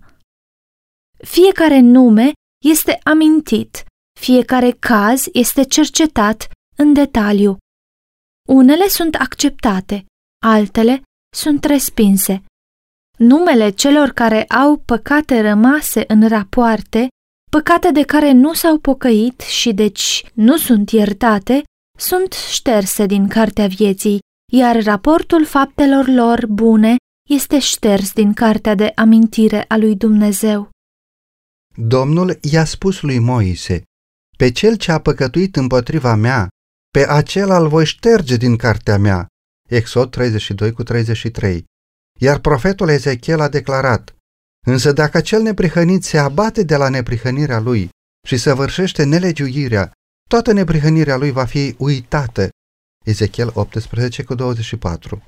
Fiecare 1.18 1.80
nume 1.80 2.32
este 2.66 3.00
amintit, 3.04 3.84
fiecare 4.20 4.72
caz 4.72 5.26
este 5.32 5.64
cercetat 5.64 6.50
în 6.78 6.94
detaliu. 6.94 7.58
Unele 8.50 8.88
sunt 8.88 9.16
acceptate, 9.16 10.06
altele 10.46 11.02
sunt 11.36 11.64
respinse. 11.64 12.44
Numele 13.18 13.70
celor 13.70 14.10
care 14.10 14.44
au 14.44 14.78
păcate 14.78 15.42
rămase 15.42 16.04
în 16.08 16.28
rapoarte, 16.28 17.08
păcate 17.52 17.92
de 17.92 18.04
care 18.04 18.32
nu 18.32 18.54
s-au 18.54 18.78
pocăit 18.78 19.40
și 19.40 19.74
deci 19.74 20.26
nu 20.34 20.58
sunt 20.58 20.90
iertate, 20.90 21.64
sunt 22.02 22.34
șterse 22.34 23.06
din 23.06 23.28
cartea 23.28 23.68
vieții, 23.68 24.20
iar 24.54 24.84
raportul 24.84 25.46
faptelor 25.46 26.08
lor 26.08 26.46
bune 26.48 26.96
este 27.30 27.60
șters 27.60 28.14
din 28.14 28.34
cartea 28.34 28.76
de 28.76 28.92
amintire 28.96 29.66
a 29.68 29.78
lui 29.78 29.96
Dumnezeu. 29.96 30.70
Domnul 31.76 32.40
i-a 32.42 32.66
spus 32.66 33.02
lui 33.02 33.20
Moise, 33.20 33.84
pe 34.38 34.52
cel 34.52 34.76
ce 34.76 34.92
a 34.92 35.00
păcătuit 35.00 35.56
împotriva 35.56 36.16
mea, 36.16 36.48
pe 36.94 37.10
acela 37.10 37.58
îl 37.58 37.68
voi 37.68 37.86
șterge 37.86 38.38
din 38.38 38.56
cartea 38.56 38.98
mea. 38.98 39.28
Exod 39.70 40.12
32 40.12 40.72
cu 40.72 40.84
33. 40.84 41.64
Iar 42.20 42.40
profetul 42.40 42.90
Ezechiel 42.90 43.40
a 43.40 43.50
declarat, 43.50 44.16
însă 44.68 44.92
dacă 44.92 45.22
cel 45.22 45.42
neprihănit 45.42 46.04
se 46.04 46.18
abate 46.18 46.64
de 46.64 46.76
la 46.76 46.90
neprihănirea 46.90 47.60
lui 47.60 47.90
și 48.28 48.38
săvârșește 48.38 49.04
nelegiuirea, 49.04 49.92
toată 50.32 50.52
neprihănirea 50.52 51.18
lui 51.18 51.32
va 51.32 51.46
fi 51.46 51.76
uitată. 51.78 52.50
Ezechiel 53.06 53.52
18 53.54 54.24
cu 54.24 54.34
24. 54.34 55.24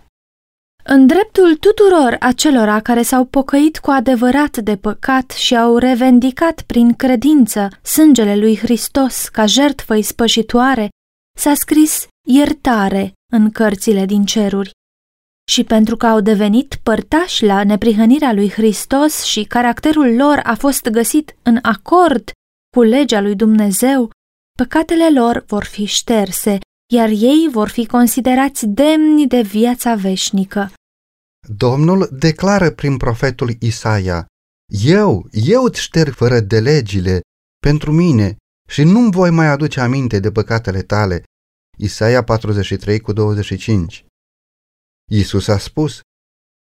În 0.84 1.08
dreptul 1.08 1.56
tuturor 1.56 2.16
acelora 2.20 2.80
care 2.80 3.02
s-au 3.02 3.26
pocăit 3.26 3.80
cu 3.80 3.92
adevărat 3.92 4.58
de 4.58 4.76
păcat 4.78 5.32
și 5.32 5.56
au 5.56 5.78
revendicat 5.78 6.62
prin 6.62 6.94
credință 6.94 7.68
sângele 7.82 8.36
lui 8.36 8.58
Hristos 8.58 9.28
ca 9.28 9.46
jertfă 9.46 9.96
ispășitoare, 9.96 10.90
s-a 11.40 11.54
scris 11.54 12.08
iertare 12.28 13.14
în 13.32 13.52
cărțile 13.52 14.06
din 14.06 14.26
ceruri. 14.26 14.72
Și 15.52 15.64
pentru 15.64 15.98
că 15.98 16.06
au 16.06 16.20
devenit 16.20 16.80
părtași 16.84 17.46
la 17.46 17.64
neprihănirea 17.64 18.34
lui 18.34 18.50
Hristos 18.50 19.24
și 19.24 19.44
caracterul 19.44 20.16
lor 20.16 20.40
a 20.44 20.56
fost 20.56 20.90
găsit 20.90 21.36
în 21.42 21.60
acord 21.62 22.32
cu 22.76 22.82
legea 22.82 23.22
lui 23.22 23.36
Dumnezeu, 23.36 24.10
păcatele 24.58 25.12
lor 25.20 25.44
vor 25.48 25.64
fi 25.64 25.86
șterse 25.86 26.60
iar 26.94 27.10
ei 27.10 27.50
vor 27.52 27.70
fi 27.70 27.86
considerați 27.86 28.66
demni 28.66 29.28
de 29.28 29.42
viața 29.42 29.96
veșnică. 29.96 30.72
Domnul 31.48 32.10
declară 32.12 32.72
prin 32.72 32.98
profetul 32.98 33.56
Isaia, 33.60 34.26
Eu, 34.84 35.28
eu 35.32 35.64
îți 35.64 35.82
șterg 35.82 36.14
fără 36.14 36.40
de 36.40 36.60
legile 36.60 37.22
pentru 37.60 37.92
mine 37.92 38.36
și 38.70 38.84
nu-mi 38.84 39.12
voi 39.12 39.30
mai 39.30 39.48
aduce 39.48 39.80
aminte 39.80 40.20
de 40.20 40.32
păcatele 40.32 40.82
tale. 40.82 41.24
Isaia 41.78 42.24
43 42.24 43.00
cu 43.00 43.14
25 43.14 44.06
Iisus 45.12 45.48
a 45.48 45.58
spus, 45.58 46.00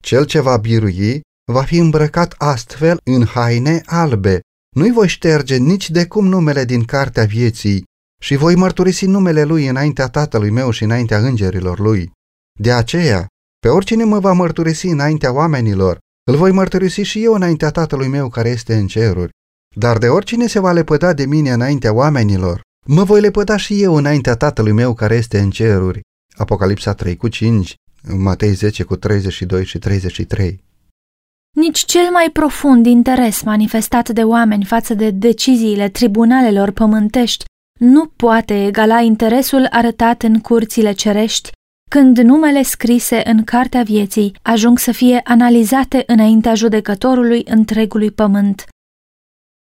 Cel 0.04 0.26
ce 0.26 0.40
va 0.40 0.56
birui 0.56 1.20
va 1.52 1.64
fi 1.64 1.76
îmbrăcat 1.76 2.34
astfel 2.38 3.00
în 3.04 3.26
haine 3.26 3.82
albe. 3.86 4.40
Nu-i 4.76 4.90
voi 4.90 5.08
șterge 5.08 5.56
nici 5.56 5.90
de 5.90 6.06
cum 6.06 6.26
numele 6.26 6.64
din 6.64 6.84
cartea 6.84 7.24
vieții, 7.24 7.84
și 8.22 8.36
voi 8.36 8.54
mărturisi 8.54 9.06
numele 9.06 9.44
Lui 9.44 9.66
înaintea 9.66 10.08
Tatălui 10.08 10.50
meu 10.50 10.70
și 10.70 10.84
înaintea 10.84 11.18
îngerilor 11.18 11.78
Lui. 11.78 12.10
De 12.58 12.72
aceea, 12.72 13.26
pe 13.60 13.68
oricine 13.68 14.04
mă 14.04 14.18
va 14.18 14.32
mărturisi 14.32 14.86
înaintea 14.86 15.32
oamenilor, 15.32 15.98
îl 16.30 16.36
voi 16.36 16.52
mărturisi 16.52 17.00
și 17.00 17.24
eu 17.24 17.34
înaintea 17.34 17.70
Tatălui 17.70 18.08
meu 18.08 18.28
care 18.28 18.48
este 18.48 18.74
în 18.74 18.86
ceruri. 18.86 19.30
Dar 19.76 19.98
de 19.98 20.08
oricine 20.08 20.46
se 20.46 20.58
va 20.58 20.72
lepăda 20.72 21.12
de 21.12 21.26
mine 21.26 21.52
înaintea 21.52 21.92
oamenilor, 21.92 22.60
mă 22.86 23.04
voi 23.04 23.20
lepăda 23.20 23.56
și 23.56 23.82
eu 23.82 23.94
înaintea 23.94 24.36
Tatălui 24.36 24.72
meu 24.72 24.94
care 24.94 25.14
este 25.14 25.40
în 25.40 25.50
ceruri. 25.50 26.00
Apocalipsa 26.36 26.94
3 26.94 27.16
cu 27.16 27.28
5, 27.28 27.74
Matei 28.02 28.52
10 28.52 28.82
cu 28.82 28.96
32 28.96 29.64
și 29.64 29.78
33. 29.78 30.64
Nici 31.56 31.78
cel 31.78 32.10
mai 32.10 32.30
profund 32.32 32.86
interes 32.86 33.42
manifestat 33.42 34.08
de 34.08 34.24
oameni 34.24 34.64
față 34.64 34.94
de 34.94 35.10
deciziile 35.10 35.88
tribunalelor 35.88 36.70
pământești 36.70 37.44
nu 37.78 38.06
poate 38.06 38.66
egala 38.66 39.00
interesul 39.00 39.66
arătat 39.70 40.22
în 40.22 40.40
curțile 40.40 40.92
cerești 40.92 41.50
când 41.90 42.18
numele 42.18 42.62
scrise 42.62 43.22
în 43.24 43.44
cartea 43.44 43.82
vieții 43.82 44.36
ajung 44.42 44.78
să 44.78 44.92
fie 44.92 45.20
analizate 45.24 46.02
înaintea 46.06 46.54
judecătorului 46.54 47.44
întregului 47.48 48.10
pământ. 48.10 48.66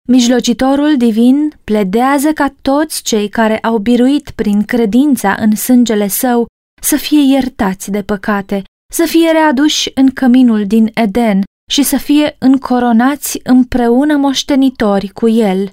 Mijlocitorul 0.09 0.97
divin 0.97 1.53
pledează 1.63 2.33
ca 2.33 2.53
toți 2.61 3.03
cei 3.03 3.29
care 3.29 3.59
au 3.59 3.77
biruit 3.77 4.29
prin 4.29 4.63
credința 4.63 5.35
în 5.39 5.55
sângele 5.55 6.07
său 6.07 6.45
să 6.81 6.95
fie 6.95 7.33
iertați 7.33 7.91
de 7.91 8.01
păcate, 8.01 8.63
să 8.93 9.05
fie 9.05 9.31
readuși 9.31 9.91
în 9.93 10.09
căminul 10.09 10.65
din 10.65 10.91
Eden 10.93 11.41
și 11.73 11.83
să 11.83 11.97
fie 11.97 12.35
încoronați 12.39 13.39
împreună 13.43 14.17
moștenitori 14.17 15.07
cu 15.07 15.27
el 15.27 15.71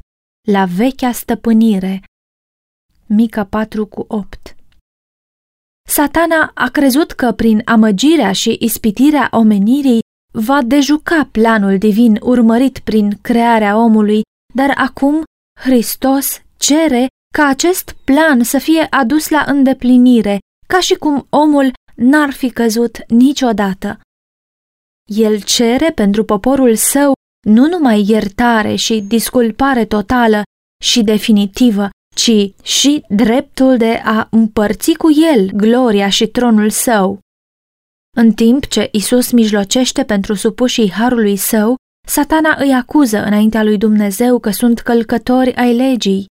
la 0.49 0.65
vechea 0.65 1.13
stăpânire, 1.13 2.03
Mica 3.07 3.45
4 3.45 3.87
cu 3.87 4.05
8 4.09 4.57
Satana 5.89 6.51
a 6.55 6.69
crezut 6.69 7.13
că 7.13 7.33
prin 7.33 7.63
amăgirea 7.65 8.33
și 8.33 8.57
ispitirea 8.61 9.29
omenirii 9.31 10.01
va 10.33 10.63
dejuca 10.63 11.29
planul 11.33 11.79
divin 11.79 12.19
urmărit 12.23 12.79
prin 12.79 13.19
crearea 13.21 13.77
omului, 13.77 14.23
dar 14.55 14.73
acum 14.77 15.23
Hristos 15.61 16.43
cere 16.57 17.07
ca 17.35 17.47
acest 17.47 17.97
plan 18.05 18.43
să 18.43 18.59
fie 18.59 18.87
adus 18.91 19.29
la 19.29 19.45
îndeplinire, 19.47 20.39
ca 20.67 20.81
și 20.81 20.95
cum 20.95 21.27
omul 21.31 21.73
n-ar 21.95 22.31
fi 22.31 22.51
căzut 22.51 22.99
niciodată. 23.09 24.01
El 25.15 25.41
cere 25.41 25.91
pentru 25.91 26.25
poporul 26.25 26.75
său 26.75 27.13
nu 27.47 27.69
numai 27.69 28.05
iertare 28.09 28.75
și 28.75 29.01
disculpare 29.01 29.85
totală 29.85 30.43
și 30.85 31.03
definitivă, 31.03 31.89
ci 32.17 32.53
și 32.63 33.05
dreptul 33.09 33.77
de 33.77 34.01
a 34.05 34.29
împărți 34.31 34.93
cu 34.93 35.09
el 35.33 35.51
gloria 35.51 36.09
și 36.09 36.27
tronul 36.27 36.71
său. 36.71 37.19
În 38.17 38.33
timp 38.33 38.67
ce 38.67 38.89
Isus 38.93 39.31
mijlocește 39.31 40.05
pentru 40.05 40.35
supușii 40.35 40.91
harului 40.91 41.37
său, 41.37 41.77
satana 42.09 42.57
îi 42.59 42.73
acuză 42.75 43.25
înaintea 43.25 43.63
lui 43.63 43.79
Dumnezeu 43.79 44.39
că 44.39 44.51
sunt 44.51 44.81
călcători 44.81 45.55
ai 45.55 45.75
legii. 45.75 46.27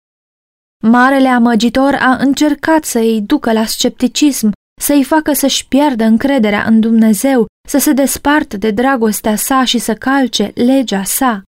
Marele 0.84 1.28
amăgitor 1.28 1.94
a 2.00 2.16
încercat 2.16 2.84
să 2.84 3.00
îi 3.00 3.22
ducă 3.22 3.52
la 3.52 3.66
scepticism, 3.66 4.52
să-i 4.82 5.04
facă 5.04 5.34
să-și 5.34 5.68
piardă 5.68 6.04
încrederea 6.04 6.64
în 6.64 6.80
Dumnezeu, 6.80 7.46
să 7.68 7.78
se 7.78 7.92
despartă 7.92 8.58
de 8.58 8.72
dragostea 8.72 9.36
sa 9.36 9.64
și 9.64 9.78
să 9.78 9.94
calce 9.94 10.52
legea 10.56 11.04
sa. 11.04 11.44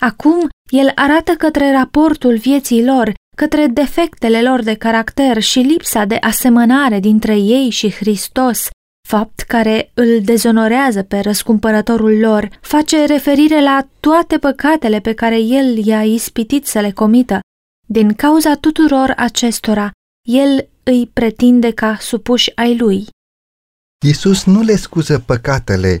Acum 0.00 0.48
el 0.70 0.92
arată 0.94 1.32
către 1.32 1.72
raportul 1.72 2.36
vieții 2.36 2.84
lor, 2.84 3.12
către 3.36 3.66
defectele 3.66 4.42
lor 4.42 4.62
de 4.62 4.74
caracter 4.74 5.42
și 5.42 5.58
lipsa 5.58 6.04
de 6.04 6.16
asemănare 6.20 7.00
dintre 7.00 7.36
ei 7.36 7.70
și 7.70 7.90
Hristos, 7.90 8.68
fapt 9.08 9.40
care 9.40 9.90
îl 9.94 10.20
dezonorează 10.22 11.02
pe 11.02 11.20
răscumpărătorul 11.20 12.18
lor, 12.18 12.48
face 12.60 13.04
referire 13.04 13.62
la 13.62 13.86
toate 14.00 14.38
păcatele 14.38 15.00
pe 15.00 15.14
care 15.14 15.38
el 15.38 15.86
i-a 15.86 16.02
ispitit 16.02 16.66
să 16.66 16.80
le 16.80 16.90
comită. 16.90 17.40
Din 17.86 18.14
cauza 18.14 18.54
tuturor 18.54 19.12
acestora, 19.16 19.90
el 20.28 20.68
îi 20.82 21.10
pretinde 21.12 21.72
ca 21.72 21.96
supuși 22.00 22.52
ai 22.54 22.76
lui. 22.76 23.06
Iisus 24.06 24.44
nu 24.44 24.62
le 24.62 24.76
scuză 24.76 25.18
păcatele, 25.18 26.00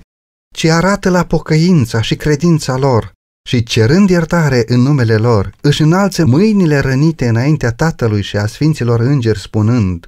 ci 0.54 0.64
arată 0.64 1.10
la 1.10 1.26
pocăința 1.26 2.00
și 2.00 2.16
credința 2.16 2.76
lor 2.76 3.12
și 3.48 3.62
cerând 3.62 4.10
iertare 4.10 4.64
în 4.66 4.80
numele 4.80 5.16
lor, 5.16 5.54
își 5.60 5.82
înalță 5.82 6.26
mâinile 6.26 6.78
rănite 6.78 7.28
înaintea 7.28 7.72
Tatălui 7.72 8.22
și 8.22 8.36
a 8.36 8.46
Sfinților 8.46 9.00
Îngeri 9.00 9.38
spunând, 9.38 10.06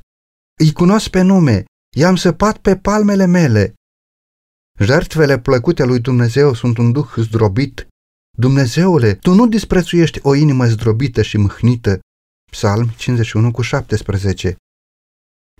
Îi 0.60 0.72
cunosc 0.72 1.08
pe 1.08 1.20
nume, 1.20 1.64
i-am 1.96 2.16
săpat 2.16 2.58
pe 2.58 2.76
palmele 2.76 3.26
mele. 3.26 3.74
Jertfele 4.78 5.38
plăcute 5.38 5.84
lui 5.84 6.00
Dumnezeu 6.00 6.54
sunt 6.54 6.78
un 6.78 6.92
duh 6.92 7.08
zdrobit. 7.16 7.86
Dumnezeule, 8.38 9.14
tu 9.14 9.34
nu 9.34 9.46
disprețuiești 9.46 10.18
o 10.22 10.34
inimă 10.34 10.66
zdrobită 10.66 11.22
și 11.22 11.36
mâhnită. 11.36 12.00
Psalm 12.56 12.88
51 12.96 13.50
cu 13.50 13.62
17 13.62 14.56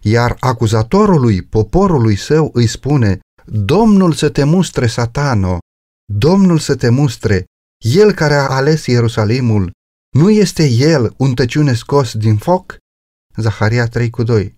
Iar 0.03 0.37
acuzatorului, 0.41 1.43
poporului 1.43 2.17
său, 2.17 2.51
îi 2.53 2.67
spune, 2.67 3.21
Domnul 3.45 4.13
să 4.13 4.31
te 4.31 4.45
mustre, 4.45 4.87
satano, 4.87 5.59
Domnul 6.13 6.59
să 6.59 6.77
te 6.77 6.89
mustre, 6.89 7.45
el 7.85 8.13
care 8.13 8.35
a 8.35 8.49
ales 8.49 8.87
Ierusalimul, 8.87 9.71
nu 10.17 10.31
este 10.31 10.69
el 10.69 11.15
un 11.17 11.35
tăciune 11.35 11.75
scos 11.75 12.15
din 12.15 12.37
foc? 12.37 12.77
Zaharia 13.37 13.87
3 13.87 14.11
cu 14.11 14.23
2 14.23 14.57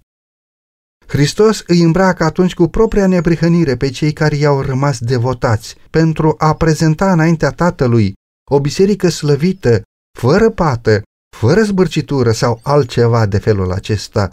Hristos 1.07 1.62
îi 1.67 1.83
îmbracă 1.83 2.25
atunci 2.25 2.55
cu 2.55 2.69
propria 2.69 3.07
neprihănire 3.07 3.76
pe 3.76 3.91
cei 3.91 4.12
care 4.12 4.37
i-au 4.37 4.61
rămas 4.61 4.99
devotați 4.99 5.76
pentru 5.91 6.35
a 6.38 6.55
prezenta 6.55 7.12
înaintea 7.12 7.50
Tatălui 7.50 8.12
o 8.50 8.61
biserică 8.61 9.09
slăvită, 9.09 9.83
fără 10.19 10.50
pată, 10.50 11.03
fără 11.38 11.62
zbârcitură 11.62 12.33
sau 12.33 12.61
altceva 12.62 13.26
de 13.26 13.38
felul 13.38 13.73
acesta. 13.73 14.31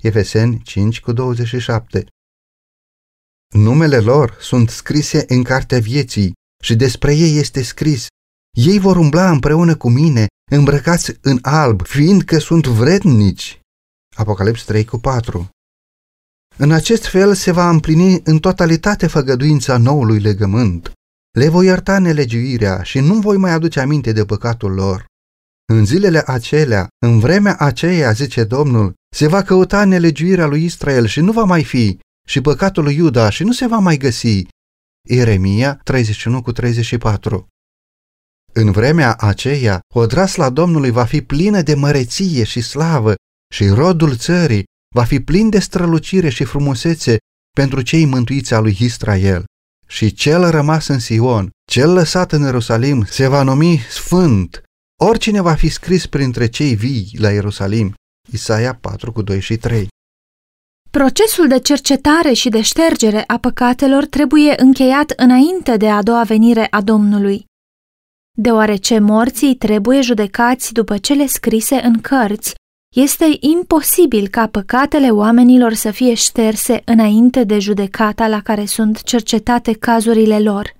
Efeseni 0.00 0.60
5 0.62 1.00
cu 1.00 1.12
27 1.12 2.06
Numele 3.54 3.98
lor 3.98 4.36
sunt 4.40 4.70
scrise 4.70 5.24
în 5.28 5.42
cartea 5.42 5.78
vieții 5.80 6.32
și 6.62 6.74
despre 6.74 7.14
ei 7.14 7.38
este 7.38 7.62
scris 7.62 8.06
ei 8.56 8.78
vor 8.78 8.96
umbla 8.96 9.30
împreună 9.30 9.76
cu 9.76 9.88
mine, 9.88 10.26
îmbrăcați 10.50 11.18
în 11.20 11.38
alb, 11.42 11.86
fiindcă 11.86 12.38
sunt 12.38 12.66
vrednici. 12.66 13.60
Apocalips 14.16 14.64
3 14.64 14.84
cu 14.84 14.98
4 14.98 15.48
În 16.56 16.72
acest 16.72 17.06
fel 17.06 17.34
se 17.34 17.50
va 17.50 17.68
împlini 17.68 18.20
în 18.24 18.38
totalitate 18.38 19.06
făgăduința 19.06 19.76
noului 19.76 20.20
legământ. 20.20 20.92
Le 21.38 21.48
voi 21.48 21.66
ierta 21.66 21.98
nelegiuirea 21.98 22.82
și 22.82 23.00
nu 23.00 23.20
voi 23.20 23.36
mai 23.36 23.50
aduce 23.50 23.80
aminte 23.80 24.12
de 24.12 24.24
păcatul 24.24 24.72
lor. 24.72 25.06
În 25.72 25.84
zilele 25.84 26.22
acelea, 26.26 26.88
în 27.06 27.18
vremea 27.18 27.56
aceea, 27.58 28.12
zice 28.12 28.44
Domnul, 28.44 28.94
se 29.14 29.26
va 29.26 29.42
căuta 29.42 29.84
nelegiuirea 29.84 30.46
lui 30.46 30.64
Israel 30.64 31.06
și 31.06 31.20
nu 31.20 31.32
va 31.32 31.44
mai 31.44 31.64
fi, 31.64 31.98
și 32.28 32.40
păcatul 32.40 32.82
lui 32.82 32.94
Iuda 32.94 33.30
și 33.30 33.42
nu 33.42 33.52
se 33.52 33.66
va 33.66 33.78
mai 33.78 33.96
găsi. 33.96 34.46
Ieremia 35.08 35.80
31 35.84 36.42
cu 36.42 36.52
34 36.52 37.46
în 38.58 38.70
vremea 38.70 39.14
aceea, 39.14 39.80
odrasla 39.94 40.50
Domnului 40.50 40.90
va 40.90 41.04
fi 41.04 41.22
plină 41.22 41.62
de 41.62 41.74
măreție 41.74 42.44
și 42.44 42.60
slavă 42.60 43.14
și 43.54 43.68
rodul 43.68 44.16
țării 44.16 44.64
va 44.94 45.04
fi 45.04 45.20
plin 45.20 45.50
de 45.50 45.58
strălucire 45.58 46.28
și 46.28 46.44
frumusețe 46.44 47.16
pentru 47.56 47.82
cei 47.82 48.04
mântuiți 48.04 48.54
al 48.54 48.62
lui 48.62 48.76
Israel. 48.80 49.44
Și 49.86 50.12
cel 50.12 50.50
rămas 50.50 50.86
în 50.86 50.98
Sion, 50.98 51.50
cel 51.70 51.92
lăsat 51.92 52.32
în 52.32 52.42
Ierusalim, 52.42 53.04
se 53.04 53.26
va 53.26 53.42
numi 53.42 53.78
Sfânt. 53.90 54.62
Oricine 55.04 55.40
va 55.40 55.54
fi 55.54 55.68
scris 55.68 56.06
printre 56.06 56.48
cei 56.48 56.74
vii 56.74 57.16
la 57.18 57.30
Ierusalim. 57.30 57.94
Isaia 58.32 58.74
4 58.74 59.12
cu 59.12 59.22
2 59.22 59.40
și 59.40 59.56
3 59.56 59.88
Procesul 60.90 61.48
de 61.48 61.58
cercetare 61.58 62.32
și 62.32 62.48
de 62.48 62.60
ștergere 62.60 63.24
a 63.26 63.38
păcatelor 63.38 64.04
trebuie 64.04 64.54
încheiat 64.56 65.10
înainte 65.10 65.76
de 65.76 65.90
a 65.90 66.02
doua 66.02 66.22
venire 66.22 66.66
a 66.70 66.80
Domnului 66.82 67.46
deoarece 68.38 68.98
morții 68.98 69.54
trebuie 69.54 70.00
judecați 70.00 70.72
după 70.72 70.98
cele 70.98 71.26
scrise 71.26 71.74
în 71.74 72.00
cărți, 72.00 72.54
este 72.94 73.36
imposibil 73.40 74.28
ca 74.28 74.48
păcatele 74.48 75.10
oamenilor 75.10 75.72
să 75.72 75.90
fie 75.90 76.14
șterse 76.14 76.82
înainte 76.84 77.44
de 77.44 77.58
judecata 77.58 78.28
la 78.28 78.42
care 78.42 78.64
sunt 78.64 79.02
cercetate 79.02 79.72
cazurile 79.72 80.40
lor. 80.40 80.76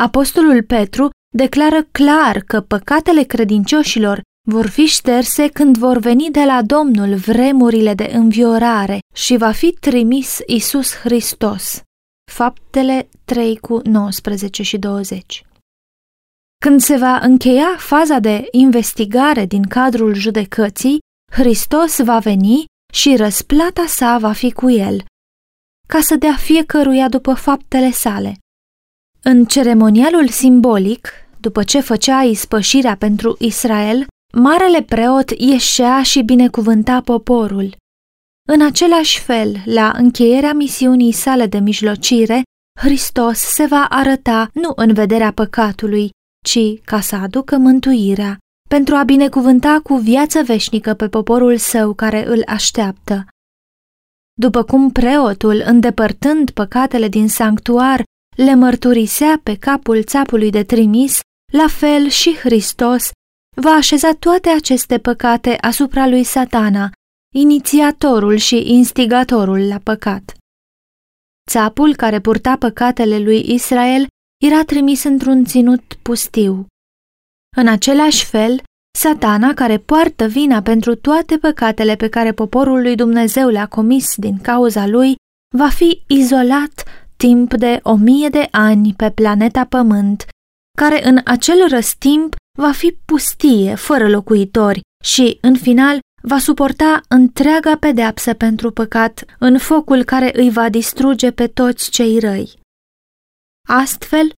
Apostolul 0.00 0.62
Petru 0.62 1.10
declară 1.32 1.82
clar 1.90 2.38
că 2.40 2.60
păcatele 2.60 3.22
credincioșilor 3.22 4.20
vor 4.48 4.66
fi 4.66 4.86
șterse 4.86 5.48
când 5.48 5.76
vor 5.76 5.98
veni 5.98 6.30
de 6.30 6.44
la 6.44 6.62
Domnul 6.62 7.14
vremurile 7.14 7.94
de 7.94 8.10
înviorare 8.12 8.98
și 9.14 9.36
va 9.36 9.52
fi 9.52 9.76
trimis 9.80 10.38
Isus 10.46 10.94
Hristos. 10.94 11.82
Faptele 12.32 13.08
3 13.24 13.56
cu 13.56 13.80
19 13.84 14.62
și 14.62 14.78
20 14.78 15.44
când 16.62 16.80
se 16.80 16.96
va 16.96 17.18
încheia 17.22 17.76
faza 17.78 18.18
de 18.18 18.48
investigare 18.50 19.46
din 19.46 19.62
cadrul 19.62 20.14
judecății, 20.14 20.98
Hristos 21.32 22.02
va 22.02 22.18
veni 22.18 22.64
și 22.92 23.16
răsplata 23.16 23.84
sa 23.86 24.18
va 24.18 24.32
fi 24.32 24.52
cu 24.52 24.70
el, 24.70 25.04
ca 25.88 26.00
să 26.00 26.16
dea 26.16 26.36
fiecăruia 26.36 27.08
după 27.08 27.34
faptele 27.34 27.90
sale. 27.90 28.38
În 29.22 29.44
ceremonialul 29.44 30.28
simbolic, 30.28 31.08
după 31.42 31.62
ce 31.62 31.80
făcea 31.80 32.22
ispășirea 32.22 32.96
pentru 32.96 33.36
Israel, 33.38 34.06
marele 34.32 34.82
preot 34.82 35.30
ieșea 35.30 36.02
și 36.02 36.22
binecuvânta 36.22 37.00
poporul. 37.00 37.76
În 38.48 38.62
același 38.62 39.20
fel, 39.20 39.62
la 39.64 39.92
încheierea 39.96 40.52
misiunii 40.52 41.12
sale 41.12 41.46
de 41.46 41.58
mijlocire, 41.58 42.42
Hristos 42.80 43.38
se 43.38 43.66
va 43.66 43.86
arăta 43.90 44.50
nu 44.52 44.72
în 44.76 44.92
vederea 44.92 45.32
păcatului, 45.32 46.10
ci 46.46 46.80
ca 46.84 47.00
să 47.00 47.16
aducă 47.16 47.56
mântuirea, 47.56 48.38
pentru 48.68 48.94
a 48.94 49.02
binecuvânta 49.02 49.80
cu 49.82 49.94
viață 49.94 50.42
veșnică 50.42 50.94
pe 50.94 51.08
poporul 51.08 51.56
său 51.56 51.94
care 51.94 52.26
îl 52.26 52.42
așteaptă. 52.46 53.26
După 54.40 54.62
cum 54.62 54.90
preotul, 54.90 55.62
îndepărtând 55.64 56.50
păcatele 56.50 57.08
din 57.08 57.28
sanctuar, 57.28 58.02
le 58.36 58.54
mărturisea 58.54 59.40
pe 59.42 59.56
capul 59.56 60.02
țapului 60.02 60.50
de 60.50 60.62
trimis, 60.62 61.20
la 61.52 61.68
fel 61.68 62.08
și 62.08 62.36
Hristos 62.36 63.10
va 63.56 63.70
așeza 63.70 64.12
toate 64.18 64.48
aceste 64.48 64.98
păcate 64.98 65.56
asupra 65.60 66.06
lui 66.06 66.24
satana, 66.24 66.90
inițiatorul 67.34 68.36
și 68.36 68.72
instigatorul 68.72 69.68
la 69.68 69.78
păcat. 69.78 70.34
Țapul 71.50 71.96
care 71.96 72.20
purta 72.20 72.56
păcatele 72.56 73.18
lui 73.18 73.52
Israel 73.52 74.06
era 74.44 74.64
trimis 74.64 75.04
într-un 75.04 75.44
ținut 75.44 75.98
pustiu. 76.02 76.66
În 77.56 77.68
același 77.68 78.24
fel, 78.24 78.62
satana, 78.98 79.54
care 79.54 79.78
poartă 79.78 80.26
vina 80.26 80.62
pentru 80.62 80.94
toate 80.94 81.38
păcatele 81.38 81.96
pe 81.96 82.08
care 82.08 82.32
poporul 82.32 82.80
lui 82.80 82.94
Dumnezeu 82.94 83.48
le-a 83.48 83.66
comis 83.66 84.14
din 84.16 84.38
cauza 84.38 84.86
lui, 84.86 85.14
va 85.56 85.68
fi 85.68 86.02
izolat 86.06 86.84
timp 87.16 87.54
de 87.54 87.80
o 87.82 87.94
mie 87.94 88.28
de 88.28 88.48
ani 88.50 88.94
pe 88.94 89.10
planeta 89.10 89.64
Pământ, 89.64 90.26
care 90.78 91.06
în 91.06 91.20
acel 91.24 91.68
răstimp 91.68 92.34
va 92.58 92.72
fi 92.72 92.96
pustie, 93.04 93.74
fără 93.74 94.08
locuitori 94.08 94.80
și, 95.04 95.38
în 95.40 95.56
final, 95.56 95.98
va 96.22 96.38
suporta 96.38 97.00
întreaga 97.08 97.76
pedeapsă 97.76 98.34
pentru 98.34 98.70
păcat 98.70 99.24
în 99.38 99.58
focul 99.58 100.04
care 100.04 100.30
îi 100.34 100.50
va 100.50 100.68
distruge 100.68 101.30
pe 101.30 101.46
toți 101.46 101.90
cei 101.90 102.18
răi. 102.18 102.60
Astfel, 103.68 104.32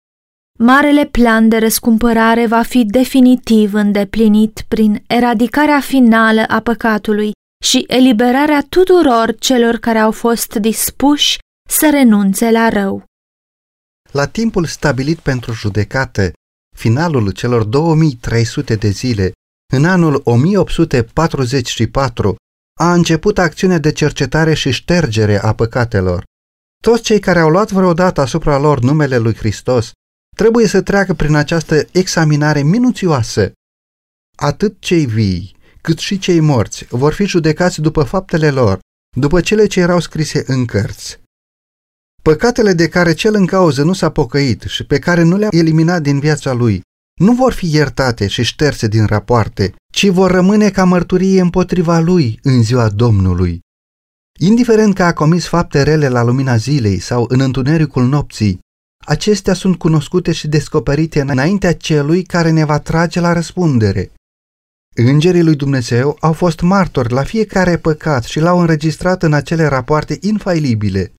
marele 0.58 1.06
plan 1.06 1.48
de 1.48 1.58
răscumpărare 1.58 2.46
va 2.46 2.62
fi 2.62 2.84
definitiv 2.84 3.74
îndeplinit 3.74 4.64
prin 4.68 5.02
eradicarea 5.06 5.80
finală 5.80 6.44
a 6.48 6.60
păcatului 6.60 7.30
și 7.64 7.84
eliberarea 7.86 8.66
tuturor 8.68 9.34
celor 9.38 9.76
care 9.76 9.98
au 9.98 10.10
fost 10.10 10.54
dispuși 10.54 11.38
să 11.68 11.90
renunțe 11.90 12.50
la 12.50 12.68
rău. 12.68 13.04
La 14.12 14.27
timpul 14.27 14.64
stabilit 14.64 15.18
pentru 15.18 15.53
judecată, 15.53 16.33
finalul 16.77 17.31
celor 17.31 17.64
2300 17.64 18.77
de 18.77 18.88
zile, 18.88 19.33
în 19.72 19.85
anul 19.85 20.20
1844, 20.25 22.37
a 22.81 22.92
început 22.92 23.38
acțiunea 23.38 23.79
de 23.79 23.92
cercetare 23.92 24.55
și 24.55 24.70
ștergere 24.70 25.42
a 25.42 25.55
păcatelor. 25.55 26.25
Toți 26.83 27.03
cei 27.03 27.20
care 27.20 27.38
au 27.38 27.48
luat 27.48 27.70
vreodată 27.70 28.20
asupra 28.20 28.59
lor 28.59 28.81
numele 28.81 29.18
lui 29.18 29.35
Hristos 29.35 29.92
trebuie 30.37 30.66
să 30.66 30.83
treacă 30.83 31.14
prin 31.14 31.35
această 31.35 31.87
examinare 31.92 32.62
minuțioasă. 32.62 33.53
Atât 34.37 34.81
cei 34.81 35.07
vii, 35.07 35.57
cât 35.81 35.98
și 35.98 36.18
cei 36.18 36.40
morți 36.40 36.85
vor 36.85 37.12
fi 37.12 37.25
judecați 37.25 37.81
după 37.81 38.03
faptele 38.03 38.51
lor, 38.51 38.79
după 39.16 39.40
cele 39.40 39.66
ce 39.66 39.81
erau 39.81 40.01
scrise 40.01 40.44
în 40.46 40.64
cărți. 40.64 41.21
Păcatele 42.22 42.72
de 42.72 42.88
care 42.88 43.12
cel 43.12 43.35
în 43.35 43.46
cauză 43.46 43.82
nu 43.82 43.92
s-a 43.92 44.11
pocăit 44.11 44.62
și 44.62 44.85
pe 44.85 44.98
care 44.98 45.22
nu 45.22 45.37
le-a 45.37 45.48
eliminat 45.50 46.02
din 46.02 46.18
viața 46.18 46.52
lui 46.52 46.82
nu 47.20 47.32
vor 47.32 47.52
fi 47.52 47.74
iertate 47.74 48.26
și 48.26 48.42
șterse 48.42 48.88
din 48.88 49.06
rapoarte, 49.06 49.74
ci 49.92 50.08
vor 50.08 50.30
rămâne 50.30 50.70
ca 50.70 50.85
mărturie 50.85 51.40
împotriva 51.40 51.98
lui 51.98 52.38
în 52.42 52.62
ziua 52.62 52.88
Domnului. 52.88 53.61
Indiferent 54.38 54.94
că 54.94 55.02
a 55.02 55.12
comis 55.12 55.46
fapte 55.46 55.82
rele 55.82 56.08
la 56.08 56.22
lumina 56.22 56.56
zilei 56.56 56.98
sau 56.98 57.24
în 57.28 57.40
întunericul 57.40 58.06
nopții, 58.06 58.58
acestea 59.04 59.54
sunt 59.54 59.78
cunoscute 59.78 60.32
și 60.32 60.48
descoperite 60.48 61.20
înaintea 61.20 61.74
celui 61.74 62.22
care 62.22 62.50
ne 62.50 62.64
va 62.64 62.78
trage 62.78 63.20
la 63.20 63.32
răspundere. 63.32 64.12
Îngerii 64.94 65.42
lui 65.42 65.56
Dumnezeu 65.56 66.16
au 66.20 66.32
fost 66.32 66.61
martori 66.61 67.12
la 67.12 67.22
fiecare 67.22 67.76
păcat 67.76 68.24
și 68.24 68.40
l-au 68.40 68.58
înregistrat 68.61 69.22
în 69.22 69.32
acele 69.32 69.66
rapoarte 69.66 70.18
infailibile. 70.20 71.12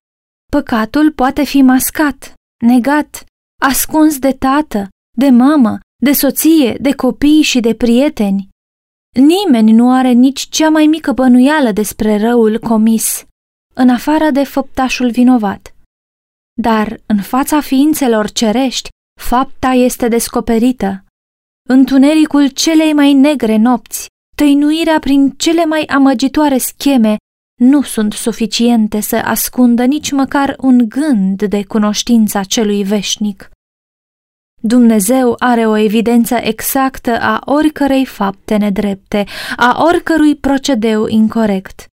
Păcatul 0.52 1.12
poate 1.12 1.44
fi 1.44 1.62
mascat, 1.62 2.34
negat, 2.66 3.24
ascuns 3.60 4.18
de 4.18 4.32
tată, 4.32 4.88
de 5.18 5.28
mamă, 5.28 5.78
de 6.02 6.12
soție, 6.12 6.76
de 6.80 6.92
copii 6.92 7.42
și 7.42 7.60
de 7.60 7.74
prieteni. 7.74 8.48
Nimeni 9.14 9.72
nu 9.72 9.92
are 9.92 10.10
nici 10.10 10.48
cea 10.48 10.68
mai 10.68 10.86
mică 10.86 11.12
bănuială 11.12 11.72
despre 11.72 12.16
răul 12.16 12.58
comis, 12.58 13.24
în 13.74 13.88
afară 13.88 14.30
de 14.30 14.44
făptașul 14.44 15.10
vinovat. 15.10 15.74
Dar 16.60 17.00
în 17.06 17.22
fața 17.22 17.60
ființelor 17.60 18.30
cerești, 18.30 18.88
fapta 19.20 19.68
este 19.68 20.08
descoperită. 20.08 21.04
Întunericul 21.68 22.48
celei 22.48 22.92
mai 22.92 23.12
negre 23.12 23.56
nopți, 23.56 24.06
tăinuirea 24.36 24.98
prin 24.98 25.30
cele 25.30 25.64
mai 25.64 25.84
amăgitoare 25.84 26.58
scheme 26.58 27.16
nu 27.54 27.82
sunt 27.82 28.12
suficiente 28.12 29.00
să 29.00 29.16
ascundă 29.16 29.84
nici 29.84 30.10
măcar 30.10 30.56
un 30.60 30.88
gând 30.88 31.42
de 31.42 31.64
cunoștința 31.64 32.42
celui 32.42 32.82
veșnic. 32.82 33.48
Dumnezeu 34.62 35.34
are 35.38 35.66
o 35.66 35.76
evidență 35.76 36.34
exactă 36.34 37.20
a 37.20 37.40
oricărei 37.44 38.04
fapte 38.04 38.56
nedrepte, 38.56 39.24
a 39.56 39.82
oricărui 39.84 40.36
procedeu 40.36 41.06
incorrect. 41.06 41.86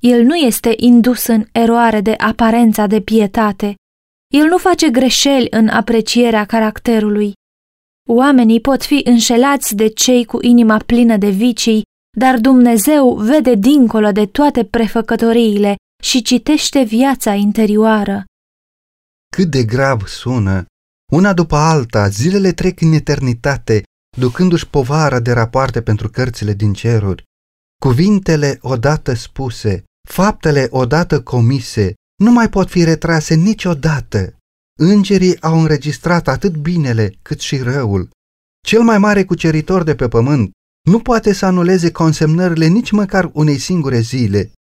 El 0.00 0.22
nu 0.22 0.34
este 0.34 0.74
indus 0.76 1.26
în 1.26 1.44
eroare 1.52 2.00
de 2.00 2.14
aparența 2.18 2.86
de 2.86 3.00
pietate. 3.00 3.74
El 4.34 4.46
nu 4.46 4.58
face 4.58 4.90
greșeli 4.90 5.46
în 5.50 5.68
aprecierea 5.68 6.44
caracterului. 6.44 7.32
Oamenii 8.08 8.60
pot 8.60 8.84
fi 8.84 9.00
înșelați 9.04 9.74
de 9.74 9.88
cei 9.88 10.24
cu 10.24 10.38
inima 10.40 10.76
plină 10.86 11.16
de 11.16 11.28
vicii, 11.30 11.82
dar 12.18 12.38
Dumnezeu 12.38 13.14
vede 13.14 13.54
dincolo 13.54 14.12
de 14.12 14.26
toate 14.26 14.64
prefăcătoriile 14.64 15.76
și 16.02 16.22
citește 16.22 16.82
viața 16.82 17.34
interioară. 17.34 18.24
Cât 19.36 19.50
de 19.50 19.64
grav 19.64 20.06
sună 20.06 20.66
una 21.12 21.32
după 21.32 21.56
alta, 21.56 22.08
zilele 22.08 22.52
trec 22.52 22.80
în 22.80 22.92
eternitate, 22.92 23.82
ducându-și 24.18 24.68
povara 24.68 25.20
de 25.20 25.32
rapoarte 25.32 25.82
pentru 25.82 26.08
cărțile 26.10 26.52
din 26.52 26.72
ceruri. 26.72 27.22
Cuvintele 27.80 28.58
odată 28.60 29.14
spuse, 29.14 29.84
faptele 30.08 30.68
odată 30.70 31.22
comise, 31.22 31.94
nu 32.22 32.30
mai 32.30 32.48
pot 32.48 32.68
fi 32.68 32.84
retrase 32.84 33.34
niciodată. 33.34 34.36
Îngerii 34.80 35.42
au 35.42 35.60
înregistrat 35.60 36.28
atât 36.28 36.56
binele 36.56 37.14
cât 37.22 37.40
și 37.40 37.56
răul. 37.56 38.10
Cel 38.66 38.82
mai 38.82 38.98
mare 38.98 39.24
cuceritor 39.24 39.82
de 39.82 39.94
pe 39.94 40.08
pământ 40.08 40.50
nu 40.82 41.00
poate 41.00 41.32
să 41.32 41.46
anuleze 41.46 41.90
consemnările 41.90 42.66
nici 42.66 42.90
măcar 42.90 43.30
unei 43.32 43.58
singure 43.58 43.98
zile. 43.98 44.52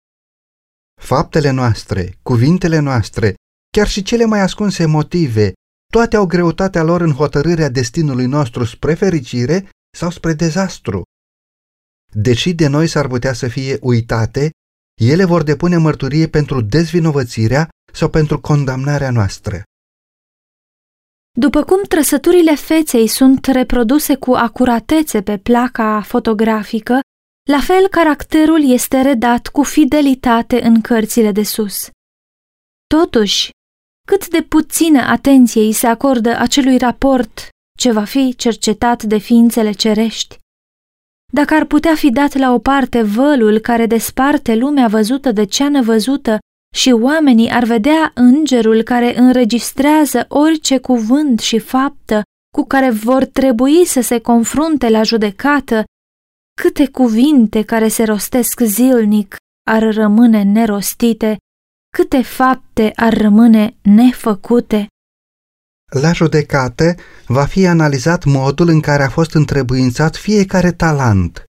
Faptele 1.00 1.50
noastre, 1.50 2.18
cuvintele 2.22 2.78
noastre, 2.78 3.34
chiar 3.72 3.88
și 3.88 4.02
cele 4.02 4.24
mai 4.24 4.40
ascunse 4.40 4.86
motive, 4.86 5.52
toate 5.92 6.16
au 6.16 6.26
greutatea 6.26 6.82
lor 6.82 7.00
în 7.00 7.12
hotărârea 7.12 7.68
destinului 7.68 8.26
nostru 8.26 8.64
spre 8.64 8.94
fericire 8.94 9.68
sau 9.96 10.10
spre 10.10 10.32
dezastru. 10.32 11.02
Deși 12.12 12.54
de 12.54 12.66
noi 12.66 12.86
s-ar 12.86 13.06
putea 13.06 13.32
să 13.32 13.48
fie 13.48 13.78
uitate, 13.80 14.50
ele 15.00 15.24
vor 15.24 15.42
depune 15.42 15.76
mărturie 15.76 16.28
pentru 16.28 16.60
dezvinovățirea 16.60 17.68
sau 17.92 18.08
pentru 18.08 18.40
condamnarea 18.40 19.10
noastră. 19.10 19.62
După 21.38 21.64
cum 21.64 21.82
trăsăturile 21.88 22.54
feței 22.54 23.06
sunt 23.06 23.46
reproduse 23.46 24.16
cu 24.16 24.32
acuratețe 24.32 25.22
pe 25.22 25.38
placa 25.38 26.00
fotografică, 26.00 27.00
la 27.50 27.60
fel 27.60 27.88
caracterul 27.88 28.70
este 28.70 29.00
redat 29.00 29.46
cu 29.46 29.62
fidelitate 29.62 30.62
în 30.62 30.80
cărțile 30.80 31.32
de 31.32 31.42
sus. 31.42 31.90
Totuși, 32.86 33.50
cât 34.06 34.28
de 34.28 34.42
puțină 34.42 35.00
atenție 35.00 35.60
îi 35.60 35.72
se 35.72 35.86
acordă 35.86 36.36
acelui 36.38 36.78
raport 36.78 37.48
ce 37.78 37.92
va 37.92 38.04
fi 38.04 38.34
cercetat 38.36 39.02
de 39.02 39.18
ființele 39.18 39.72
cerești. 39.72 40.36
Dacă 41.32 41.54
ar 41.54 41.64
putea 41.64 41.94
fi 41.94 42.10
dat 42.10 42.34
la 42.34 42.52
o 42.52 42.58
parte 42.58 43.02
vălul 43.02 43.58
care 43.58 43.86
desparte 43.86 44.54
lumea 44.54 44.88
văzută 44.88 45.32
de 45.32 45.44
cea 45.44 45.68
nevăzută 45.68 46.38
și 46.74 46.90
oamenii 46.90 47.50
ar 47.50 47.64
vedea 47.64 48.10
îngerul 48.14 48.82
care 48.82 49.18
înregistrează 49.18 50.24
orice 50.28 50.78
cuvânt 50.78 51.40
și 51.40 51.58
faptă 51.58 52.22
cu 52.56 52.64
care 52.64 52.90
vor 52.90 53.24
trebui 53.24 53.86
să 53.86 54.00
se 54.00 54.18
confrunte 54.18 54.88
la 54.88 55.02
judecată, 55.02 55.84
câte 56.62 56.88
cuvinte 56.88 57.62
care 57.62 57.88
se 57.88 58.04
rostesc 58.04 58.60
zilnic 58.60 59.36
ar 59.70 59.94
rămâne 59.94 60.42
nerostite 60.42 61.36
câte 61.96 62.22
fapte 62.22 62.92
ar 62.94 63.18
rămâne 63.18 63.76
nefăcute? 63.82 64.86
La 66.00 66.12
judecată 66.12 66.94
va 67.26 67.44
fi 67.44 67.66
analizat 67.66 68.24
modul 68.24 68.68
în 68.68 68.80
care 68.80 69.02
a 69.02 69.08
fost 69.08 69.34
întrebuințat 69.34 70.16
fiecare 70.16 70.72
talent. 70.72 71.44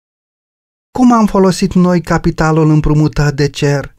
Cum 0.98 1.12
am 1.12 1.26
folosit 1.26 1.74
noi 1.74 2.02
capitalul 2.02 2.70
împrumutat 2.70 3.34
de 3.34 3.50
cer? 3.50 3.96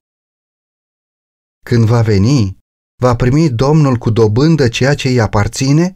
Când 1.66 1.84
va 1.84 2.02
veni, 2.02 2.58
va 3.00 3.16
primi 3.16 3.50
Domnul 3.50 3.96
cu 3.96 4.10
dobândă 4.10 4.68
ceea 4.68 4.94
ce 4.94 5.08
îi 5.08 5.20
aparține? 5.20 5.94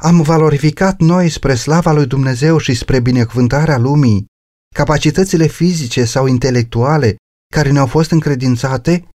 Am 0.00 0.22
valorificat 0.22 1.00
noi 1.00 1.28
spre 1.28 1.54
slava 1.54 1.92
lui 1.92 2.06
Dumnezeu 2.06 2.58
și 2.58 2.74
spre 2.74 3.00
binecuvântarea 3.00 3.78
lumii 3.78 4.26
capacitățile 4.74 5.46
fizice 5.46 6.04
sau 6.04 6.26
intelectuale 6.26 7.16
care 7.52 7.70
ne-au 7.70 7.86
fost 7.86 8.10
încredințate? 8.10 9.08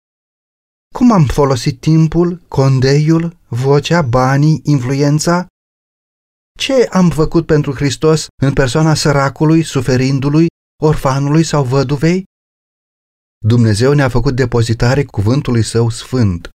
Cum 0.95 1.13
am 1.13 1.25
folosit 1.27 1.81
timpul, 1.81 2.43
condeiul, 2.49 3.37
vocea, 3.49 4.03
banii, 4.03 4.61
influența? 4.65 5.47
Ce 6.59 6.89
am 6.91 7.11
făcut 7.11 7.47
pentru 7.47 7.73
Hristos 7.73 8.27
în 8.43 8.53
persoana 8.53 8.95
săracului, 8.95 9.63
suferindului, 9.63 10.47
orfanului 10.83 11.45
sau 11.45 11.65
văduvei? 11.65 12.25
Dumnezeu 13.39 13.93
ne-a 13.93 14.09
făcut 14.09 14.35
depozitare 14.35 15.05
cuvântului 15.05 15.63
său 15.63 15.89
sfânt. 15.89 16.49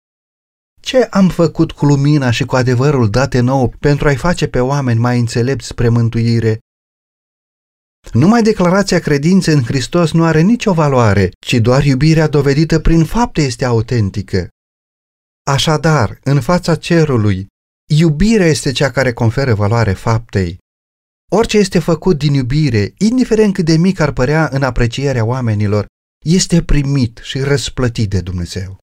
Ce 0.81 1.03
am 1.03 1.29
făcut 1.29 1.73
cu 1.73 1.85
lumina 1.85 2.31
și 2.31 2.45
cu 2.45 2.57
adevărul 2.57 3.11
date 3.11 3.41
nou 3.41 3.75
pentru 3.79 4.09
a-i 4.09 4.17
face 4.17 4.47
pe 4.47 4.61
oameni 4.61 4.99
mai 4.99 5.19
înțelepți 5.19 5.67
spre 5.67 5.89
mântuire 5.89 6.59
numai 8.13 8.43
declarația 8.43 8.99
credinței 8.99 9.55
în 9.55 9.63
Hristos 9.63 10.13
nu 10.13 10.25
are 10.25 10.41
nicio 10.41 10.73
valoare, 10.73 11.31
ci 11.47 11.55
doar 11.55 11.85
iubirea 11.85 12.29
dovedită 12.29 12.79
prin 12.79 13.05
fapte 13.05 13.43
este 13.43 13.65
autentică. 13.65 14.49
Așadar, 15.47 16.19
în 16.25 16.41
fața 16.41 16.75
cerului, 16.75 17.47
iubirea 17.91 18.47
este 18.47 18.73
cea 18.73 18.91
care 18.91 19.13
conferă 19.13 19.55
valoare 19.55 19.93
faptei. 19.93 20.59
Orice 21.33 21.59
este 21.59 21.79
făcut 21.79 22.19
din 22.19 22.35
iubire, 22.35 22.93
indiferent 22.99 23.55
cât 23.55 23.65
de 23.65 23.77
mic 23.77 24.01
ar 24.01 24.13
părea 24.13 24.49
în 24.53 24.63
aprecierea 24.63 25.25
oamenilor, 25.25 25.87
este 26.25 26.63
primit 26.63 27.21
și 27.23 27.41
răsplătit 27.41 28.11
de 28.11 28.21
Dumnezeu. 28.21 28.79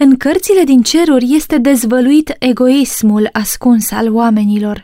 În 0.00 0.16
cărțile 0.16 0.64
din 0.64 0.82
ceruri 0.82 1.34
este 1.34 1.58
dezvăluit 1.58 2.36
egoismul 2.38 3.28
ascuns 3.32 3.90
al 3.90 4.14
oamenilor. 4.14 4.82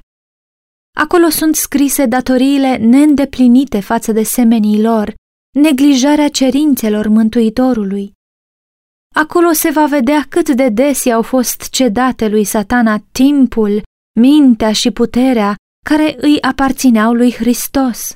Acolo 0.97 1.29
sunt 1.29 1.57
scrise 1.57 2.07
datoriile 2.07 2.77
neîndeplinite 2.77 3.81
față 3.81 4.13
de 4.13 4.23
semenii 4.23 4.83
lor, 4.83 5.15
neglijarea 5.61 6.29
cerințelor 6.29 7.09
Mântuitorului. 7.09 8.13
Acolo 9.15 9.53
se 9.53 9.71
va 9.71 9.87
vedea 9.87 10.27
cât 10.29 10.49
de 10.51 10.69
des 10.69 11.07
au 11.07 11.23
fost 11.23 11.71
cedate 11.71 12.29
lui 12.29 12.45
satana 12.45 13.05
timpul, 13.13 13.83
mintea 14.21 14.73
și 14.73 14.91
puterea 14.91 15.55
care 15.87 16.17
îi 16.21 16.41
aparțineau 16.41 17.13
lui 17.13 17.33
Hristos. 17.33 18.15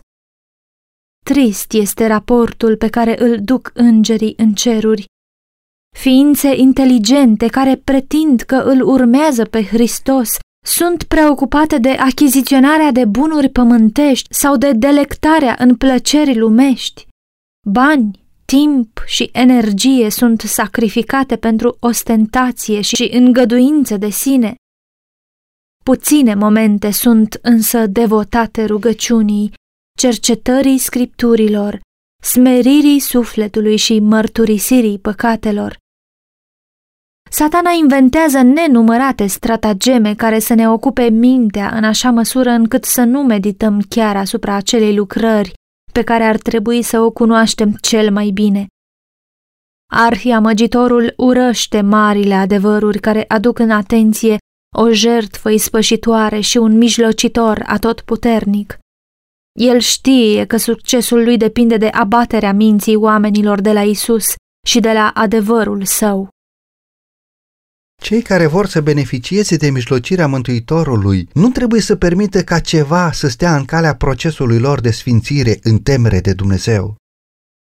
Trist 1.25 1.73
este 1.73 2.07
raportul 2.07 2.77
pe 2.77 2.89
care 2.89 3.23
îl 3.23 3.41
duc 3.41 3.71
îngerii 3.75 4.35
în 4.37 4.53
ceruri. 4.53 5.05
Ființe 5.97 6.57
inteligente 6.57 7.47
care 7.47 7.77
pretind 7.77 8.41
că 8.41 8.57
îl 8.57 8.83
urmează 8.83 9.45
pe 9.45 9.65
Hristos 9.65 10.29
sunt 10.67 11.03
preocupate 11.03 11.79
de 11.79 11.91
achiziționarea 11.91 12.91
de 12.93 13.05
bunuri 13.05 13.49
pământești 13.49 14.35
sau 14.35 14.57
de 14.57 14.73
delectarea 14.73 15.57
în 15.59 15.77
plăceri 15.77 16.39
lumești. 16.39 17.07
Bani, 17.69 18.21
timp 18.45 19.03
și 19.07 19.29
energie 19.33 20.11
sunt 20.11 20.41
sacrificate 20.41 21.37
pentru 21.37 21.77
ostentație 21.81 22.81
și 22.81 23.11
îngăduință 23.13 23.97
de 23.97 24.09
sine. 24.09 24.55
Puține 25.85 26.35
momente 26.35 26.91
sunt 26.91 27.39
însă 27.43 27.87
devotate 27.87 28.65
rugăciunii, 28.65 29.53
cercetării 30.03 30.79
scripturilor, 30.79 31.81
smeririi 32.23 33.01
sufletului 33.01 33.77
și 33.77 34.01
mărturisirii 34.01 34.99
păcatelor. 34.99 35.77
Satana 37.31 37.71
inventează 37.71 38.43
nenumărate 38.43 39.27
stratageme 39.27 40.15
care 40.15 40.39
să 40.39 40.55
ne 40.55 40.69
ocupe 40.69 41.09
mintea 41.09 41.71
în 41.75 41.85
așa 41.85 42.11
măsură 42.11 42.51
încât 42.51 42.85
să 42.85 43.03
nu 43.03 43.23
medităm 43.23 43.81
chiar 43.89 44.17
asupra 44.17 44.55
acelei 44.55 44.97
lucrări 44.97 45.53
pe 45.93 46.03
care 46.03 46.25
ar 46.25 46.37
trebui 46.37 46.83
să 46.83 47.01
o 47.01 47.11
cunoaștem 47.11 47.73
cel 47.73 48.13
mai 48.13 48.31
bine. 48.31 48.67
Arhiamăgitorul 49.93 51.15
urăște 51.17 51.81
marile 51.81 52.35
adevăruri 52.35 53.01
care 53.01 53.25
aduc 53.29 53.59
în 53.59 53.71
atenție 53.71 54.37
o 54.77 54.91
jertfă 54.91 55.51
ispășitoare 55.51 56.41
și 56.41 56.57
un 56.57 56.77
mijlocitor 56.77 57.63
atotputernic. 57.67 58.77
El 59.53 59.79
știe 59.79 60.45
că 60.45 60.57
succesul 60.57 61.25
lui 61.25 61.37
depinde 61.37 61.77
de 61.77 61.87
abaterea 61.87 62.53
minții 62.53 62.97
oamenilor 62.97 63.61
de 63.61 63.73
la 63.73 63.83
Isus 63.83 64.35
și 64.67 64.81
de 64.81 64.93
la 64.93 65.11
adevărul 65.15 65.85
său. 65.85 66.29
Cei 68.03 68.23
care 68.23 68.47
vor 68.47 68.67
să 68.67 68.81
beneficieze 68.81 69.57
de 69.57 69.71
mijlocirea 69.71 70.27
Mântuitorului 70.27 71.29
nu 71.33 71.49
trebuie 71.49 71.81
să 71.81 71.97
permită 71.97 72.45
ca 72.45 72.59
ceva 72.59 73.13
să 73.13 73.29
stea 73.29 73.57
în 73.57 73.65
calea 73.65 73.97
procesului 73.97 74.59
lor 74.59 74.81
de 74.81 74.91
sfințire 74.91 75.59
în 75.63 75.79
temere 75.79 76.21
de 76.21 76.33
Dumnezeu. 76.33 76.97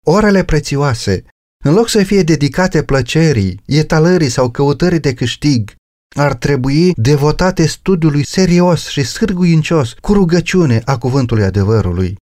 Orele 0.06 0.44
prețioase, 0.44 1.24
în 1.64 1.74
loc 1.74 1.90
să 1.90 2.04
fie 2.04 2.24
dedicate 2.24 2.84
plăcerii, 2.84 3.62
etalării 3.66 4.30
sau 4.30 4.52
căutării 4.52 5.00
de 5.00 5.14
câștig, 5.14 5.74
ar 6.16 6.34
trebui 6.34 6.94
devotate 6.96 7.68
studiului 7.68 8.26
serios 8.26 8.88
și 8.88 9.04
sârguincios 9.04 9.94
cu 10.02 10.14
rugăciune 10.14 10.82
a 10.86 10.98
cuvântului 10.98 11.44
adevărului. 11.44 12.16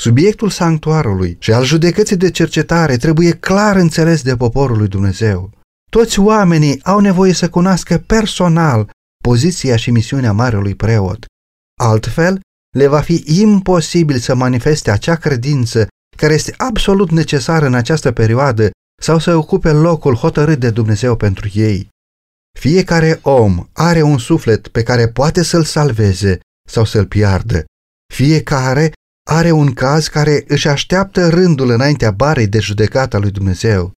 Subiectul 0.00 0.50
sanctuarului 0.50 1.36
și 1.40 1.52
al 1.52 1.64
judecății 1.64 2.16
de 2.16 2.30
cercetare 2.30 2.96
trebuie 2.96 3.30
clar 3.30 3.76
înțeles 3.76 4.22
de 4.22 4.36
poporul 4.36 4.76
lui 4.76 4.88
Dumnezeu. 4.88 5.50
Toți 5.90 6.18
oamenii 6.18 6.80
au 6.82 7.00
nevoie 7.00 7.32
să 7.32 7.48
cunoască 7.48 7.98
personal 7.98 8.90
poziția 9.22 9.76
și 9.76 9.90
misiunea 9.90 10.32
marelui 10.32 10.74
preot. 10.74 11.24
Altfel, 11.80 12.40
le 12.76 12.86
va 12.86 13.00
fi 13.00 13.22
imposibil 13.26 14.18
să 14.18 14.34
manifeste 14.34 14.90
acea 14.90 15.14
credință 15.14 15.86
care 16.16 16.34
este 16.34 16.54
absolut 16.56 17.10
necesară 17.10 17.66
în 17.66 17.74
această 17.74 18.12
perioadă 18.12 18.70
sau 19.02 19.18
să 19.18 19.36
ocupe 19.36 19.70
locul 19.72 20.14
hotărât 20.14 20.60
de 20.60 20.70
Dumnezeu 20.70 21.16
pentru 21.16 21.48
ei. 21.52 21.88
Fiecare 22.60 23.18
om 23.22 23.68
are 23.72 24.02
un 24.02 24.18
suflet 24.18 24.68
pe 24.68 24.82
care 24.82 25.08
poate 25.08 25.42
să-l 25.42 25.64
salveze 25.64 26.40
sau 26.68 26.84
să-l 26.84 27.06
piardă. 27.06 27.64
Fiecare 28.14 28.92
are 29.30 29.50
un 29.50 29.72
caz 29.72 30.06
care 30.06 30.44
își 30.48 30.68
așteaptă 30.68 31.28
rândul 31.28 31.70
înaintea 31.70 32.10
barei 32.10 32.46
de 32.46 32.58
judecată 32.58 33.16
a 33.16 33.18
lui 33.18 33.30
Dumnezeu. 33.30 33.92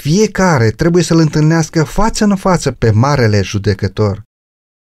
Fiecare 0.00 0.70
trebuie 0.70 1.02
să-l 1.02 1.18
întâlnească 1.18 1.84
față 1.84 2.24
în 2.24 2.36
față 2.36 2.72
pe 2.72 2.90
marele 2.90 3.42
judecător. 3.42 4.22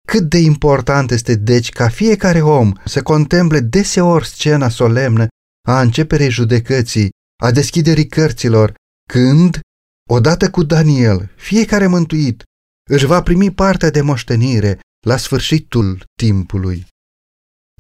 Cât 0.08 0.22
de 0.28 0.38
important 0.38 1.10
este 1.10 1.34
deci 1.34 1.70
ca 1.70 1.88
fiecare 1.88 2.42
om 2.42 2.72
să 2.84 3.02
contemple 3.02 3.60
deseori 3.60 4.26
scena 4.26 4.68
solemnă 4.68 5.26
a 5.68 5.80
începerii 5.80 6.30
judecății, 6.30 7.10
a 7.42 7.50
deschiderii 7.50 8.06
cărților, 8.06 8.74
când, 9.08 9.60
odată 10.10 10.50
cu 10.50 10.62
Daniel, 10.62 11.30
fiecare 11.36 11.86
mântuit 11.86 12.42
își 12.90 13.06
va 13.06 13.22
primi 13.22 13.50
partea 13.50 13.90
de 13.90 14.00
moștenire 14.00 14.78
la 15.06 15.16
sfârșitul 15.16 16.04
timpului. 16.22 16.86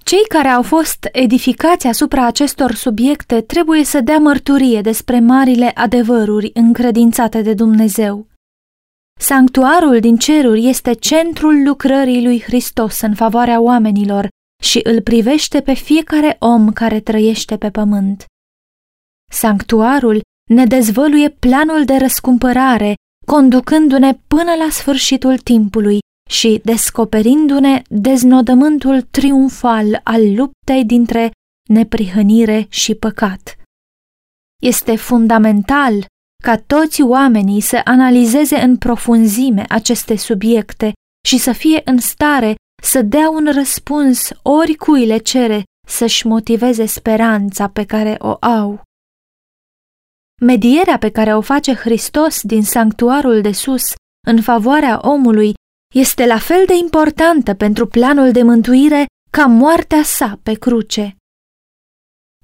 Cei 0.04 0.24
care 0.28 0.48
au 0.48 0.62
fost 0.62 1.08
edificați 1.12 1.86
asupra 1.86 2.26
acestor 2.26 2.74
subiecte 2.74 3.40
trebuie 3.40 3.84
să 3.84 4.00
dea 4.00 4.18
mărturie 4.18 4.80
despre 4.80 5.20
marile 5.20 5.70
adevăruri 5.74 6.50
încredințate 6.54 7.42
de 7.42 7.54
Dumnezeu. 7.54 8.26
Sanctuarul 9.20 10.00
din 10.00 10.16
ceruri 10.16 10.66
este 10.66 10.92
centrul 10.92 11.62
lucrării 11.66 12.22
lui 12.22 12.42
Hristos 12.42 13.00
în 13.00 13.14
favoarea 13.14 13.60
oamenilor 13.60 14.28
și 14.62 14.80
îl 14.82 15.02
privește 15.02 15.60
pe 15.60 15.74
fiecare 15.74 16.36
om 16.38 16.72
care 16.72 17.00
trăiește 17.00 17.56
pe 17.56 17.70
pământ. 17.70 18.24
Sanctuarul 19.30 20.20
ne 20.50 20.64
dezvăluie 20.64 21.30
planul 21.30 21.84
de 21.84 21.96
răscumpărare, 21.96 22.94
conducându-ne 23.26 24.14
până 24.26 24.54
la 24.64 24.70
sfârșitul 24.70 25.38
timpului 25.38 25.98
și 26.30 26.60
descoperindu-ne 26.64 27.82
deznodământul 27.88 29.02
triumfal 29.02 30.00
al 30.04 30.34
luptei 30.34 30.84
dintre 30.84 31.30
neprihănire 31.68 32.66
și 32.68 32.94
păcat. 32.94 33.56
Este 34.62 34.96
fundamental 34.96 36.06
ca 36.42 36.56
toți 36.58 37.02
oamenii 37.02 37.60
să 37.60 37.80
analizeze 37.84 38.56
în 38.56 38.76
profunzime 38.76 39.64
aceste 39.68 40.16
subiecte 40.16 40.92
și 41.28 41.38
să 41.38 41.52
fie 41.52 41.80
în 41.84 41.98
stare 41.98 42.54
să 42.82 43.02
dea 43.02 43.30
un 43.30 43.50
răspuns 43.52 44.30
oricui 44.42 45.06
le 45.06 45.18
cere 45.18 45.62
să-și 45.88 46.26
motiveze 46.26 46.86
speranța 46.86 47.68
pe 47.68 47.84
care 47.84 48.16
o 48.18 48.36
au. 48.40 48.82
Medierea 50.42 50.98
pe 50.98 51.10
care 51.10 51.34
o 51.34 51.40
face 51.40 51.74
Hristos 51.74 52.42
din 52.42 52.62
sanctuarul 52.62 53.40
de 53.40 53.52
sus 53.52 53.82
în 54.26 54.42
favoarea 54.42 55.00
omului 55.02 55.54
este 55.94 56.26
la 56.26 56.38
fel 56.38 56.64
de 56.66 56.74
importantă 56.74 57.54
pentru 57.54 57.86
planul 57.86 58.32
de 58.32 58.42
mântuire 58.42 59.06
ca 59.30 59.46
moartea 59.46 60.02
sa 60.02 60.40
pe 60.42 60.54
cruce. 60.54 61.16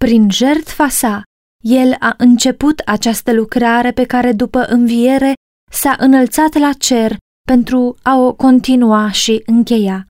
Prin 0.00 0.30
jertfa 0.30 0.88
sa, 0.88 1.22
el 1.64 1.96
a 1.98 2.14
început 2.18 2.78
această 2.78 3.32
lucrare 3.32 3.92
pe 3.92 4.04
care 4.04 4.32
după 4.32 4.64
înviere 4.64 5.32
s-a 5.70 5.96
înălțat 5.98 6.54
la 6.54 6.72
cer 6.72 7.16
pentru 7.46 7.96
a 8.02 8.16
o 8.16 8.34
continua 8.34 9.10
și 9.10 9.42
încheia. 9.46 10.06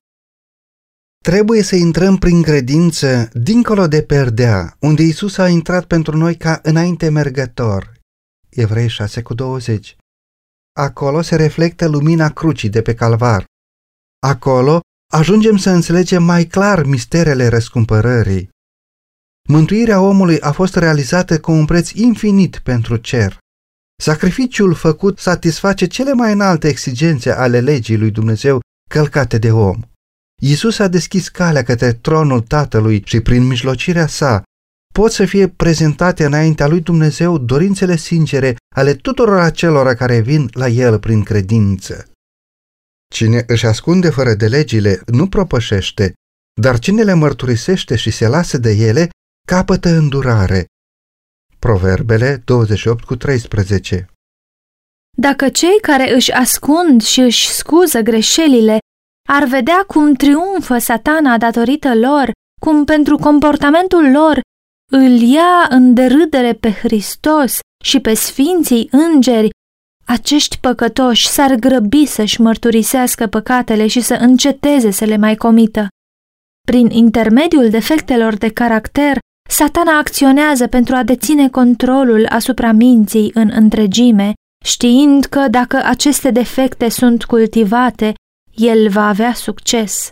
Trebuie 1.29 1.61
să 1.61 1.75
intrăm 1.75 2.17
prin 2.17 2.41
credință 2.41 3.29
dincolo 3.33 3.87
de 3.87 4.01
perdea, 4.03 4.75
unde 4.79 5.03
Isus 5.03 5.37
a 5.37 5.49
intrat 5.49 5.85
pentru 5.85 6.17
noi 6.17 6.35
ca 6.37 6.59
înainte 6.63 7.09
mergător. 7.09 7.93
Evrei 8.49 8.87
6 8.87 9.21
cu 9.21 9.33
20. 9.33 9.95
Acolo 10.75 11.21
se 11.21 11.35
reflectă 11.35 11.87
lumina 11.87 12.29
crucii 12.29 12.69
de 12.69 12.81
pe 12.81 12.93
calvar. 12.93 13.45
Acolo 14.19 14.79
ajungem 15.11 15.57
să 15.57 15.69
înțelegem 15.69 16.23
mai 16.23 16.45
clar 16.45 16.83
misterele 16.83 17.47
răscumpărării. 17.47 18.49
Mântuirea 19.49 20.01
omului 20.01 20.39
a 20.39 20.51
fost 20.51 20.75
realizată 20.75 21.39
cu 21.39 21.51
un 21.51 21.65
preț 21.65 21.89
infinit 21.89 22.59
pentru 22.59 22.97
cer. 22.97 23.37
Sacrificiul 24.01 24.73
făcut 24.73 25.19
satisface 25.19 25.87
cele 25.87 26.13
mai 26.13 26.31
înalte 26.31 26.67
exigențe 26.67 27.31
ale 27.31 27.59
legii 27.59 27.97
lui 27.97 28.11
Dumnezeu 28.11 28.59
călcate 28.89 29.37
de 29.37 29.51
om. 29.51 29.81
Iisus 30.45 30.79
a 30.79 30.87
deschis 30.87 31.29
calea 31.29 31.63
către 31.63 31.93
tronul 31.93 32.41
Tatălui 32.41 33.01
și 33.05 33.19
prin 33.19 33.43
mijlocirea 33.43 34.07
sa 34.07 34.43
pot 34.93 35.11
să 35.11 35.25
fie 35.25 35.47
prezentate 35.47 36.25
înaintea 36.25 36.67
lui 36.67 36.81
Dumnezeu 36.81 37.37
dorințele 37.37 37.95
sincere 37.95 38.55
ale 38.75 38.93
tuturor 38.93 39.39
acelora 39.39 39.95
care 39.95 40.19
vin 40.19 40.49
la 40.53 40.67
El 40.67 40.99
prin 40.99 41.23
credință. 41.23 42.11
Cine 43.13 43.43
își 43.47 43.65
ascunde 43.65 44.09
fără 44.09 44.33
de 44.33 44.47
legile 44.47 45.01
nu 45.05 45.27
propășește, 45.27 46.13
dar 46.61 46.79
cine 46.79 47.03
le 47.03 47.13
mărturisește 47.13 47.95
și 47.95 48.11
se 48.11 48.27
lasă 48.27 48.57
de 48.57 48.71
ele, 48.71 49.09
capătă 49.47 49.89
îndurare. 49.89 50.65
Proverbele 51.59 52.41
28 52.45 53.03
cu 53.03 53.15
13 53.15 54.07
Dacă 55.17 55.49
cei 55.49 55.79
care 55.81 56.13
își 56.13 56.31
ascund 56.31 57.01
și 57.01 57.19
își 57.19 57.51
scuză 57.51 57.99
greșelile 57.99 58.77
ar 59.29 59.43
vedea 59.43 59.83
cum 59.87 60.13
triumfă 60.13 60.77
satana 60.77 61.37
datorită 61.37 61.95
lor, 61.95 62.31
cum 62.61 62.85
pentru 62.85 63.17
comportamentul 63.17 64.11
lor 64.11 64.39
îl 64.91 65.21
ia 65.21 65.67
în 65.69 65.93
derâdere 65.93 66.53
pe 66.53 66.71
Hristos 66.71 67.59
și 67.83 67.99
pe 67.99 68.13
sfinții 68.13 68.87
îngeri, 68.91 69.49
acești 70.05 70.57
păcătoși 70.59 71.27
s-ar 71.27 71.55
grăbi 71.55 72.05
să-și 72.05 72.41
mărturisească 72.41 73.27
păcatele 73.27 73.87
și 73.87 74.01
să 74.01 74.13
înceteze 74.13 74.91
să 74.91 75.05
le 75.05 75.17
mai 75.17 75.35
comită. 75.35 75.87
Prin 76.67 76.89
intermediul 76.89 77.69
defectelor 77.69 78.35
de 78.35 78.49
caracter, 78.49 79.17
satana 79.49 79.97
acționează 79.97 80.67
pentru 80.67 80.95
a 80.95 81.03
deține 81.03 81.49
controlul 81.49 82.25
asupra 82.29 82.71
minții 82.71 83.31
în 83.33 83.51
întregime, 83.53 84.33
știind 84.65 85.25
că 85.25 85.47
dacă 85.47 85.81
aceste 85.83 86.31
defecte 86.31 86.89
sunt 86.89 87.23
cultivate, 87.23 88.13
el 88.55 88.89
va 88.89 89.07
avea 89.07 89.33
succes. 89.33 90.11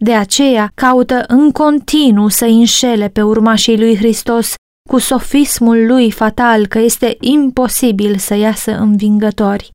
De 0.00 0.14
aceea 0.14 0.72
caută 0.74 1.24
în 1.26 1.50
continuu 1.50 2.28
să 2.28 2.44
înșele 2.44 3.08
pe 3.08 3.22
urmașii 3.22 3.78
lui 3.78 3.96
Hristos 3.96 4.54
cu 4.88 4.98
sofismul 4.98 5.86
lui 5.86 6.10
fatal 6.10 6.66
că 6.66 6.78
este 6.78 7.16
imposibil 7.20 8.18
să 8.18 8.34
iasă 8.34 8.70
învingători. 8.70 9.70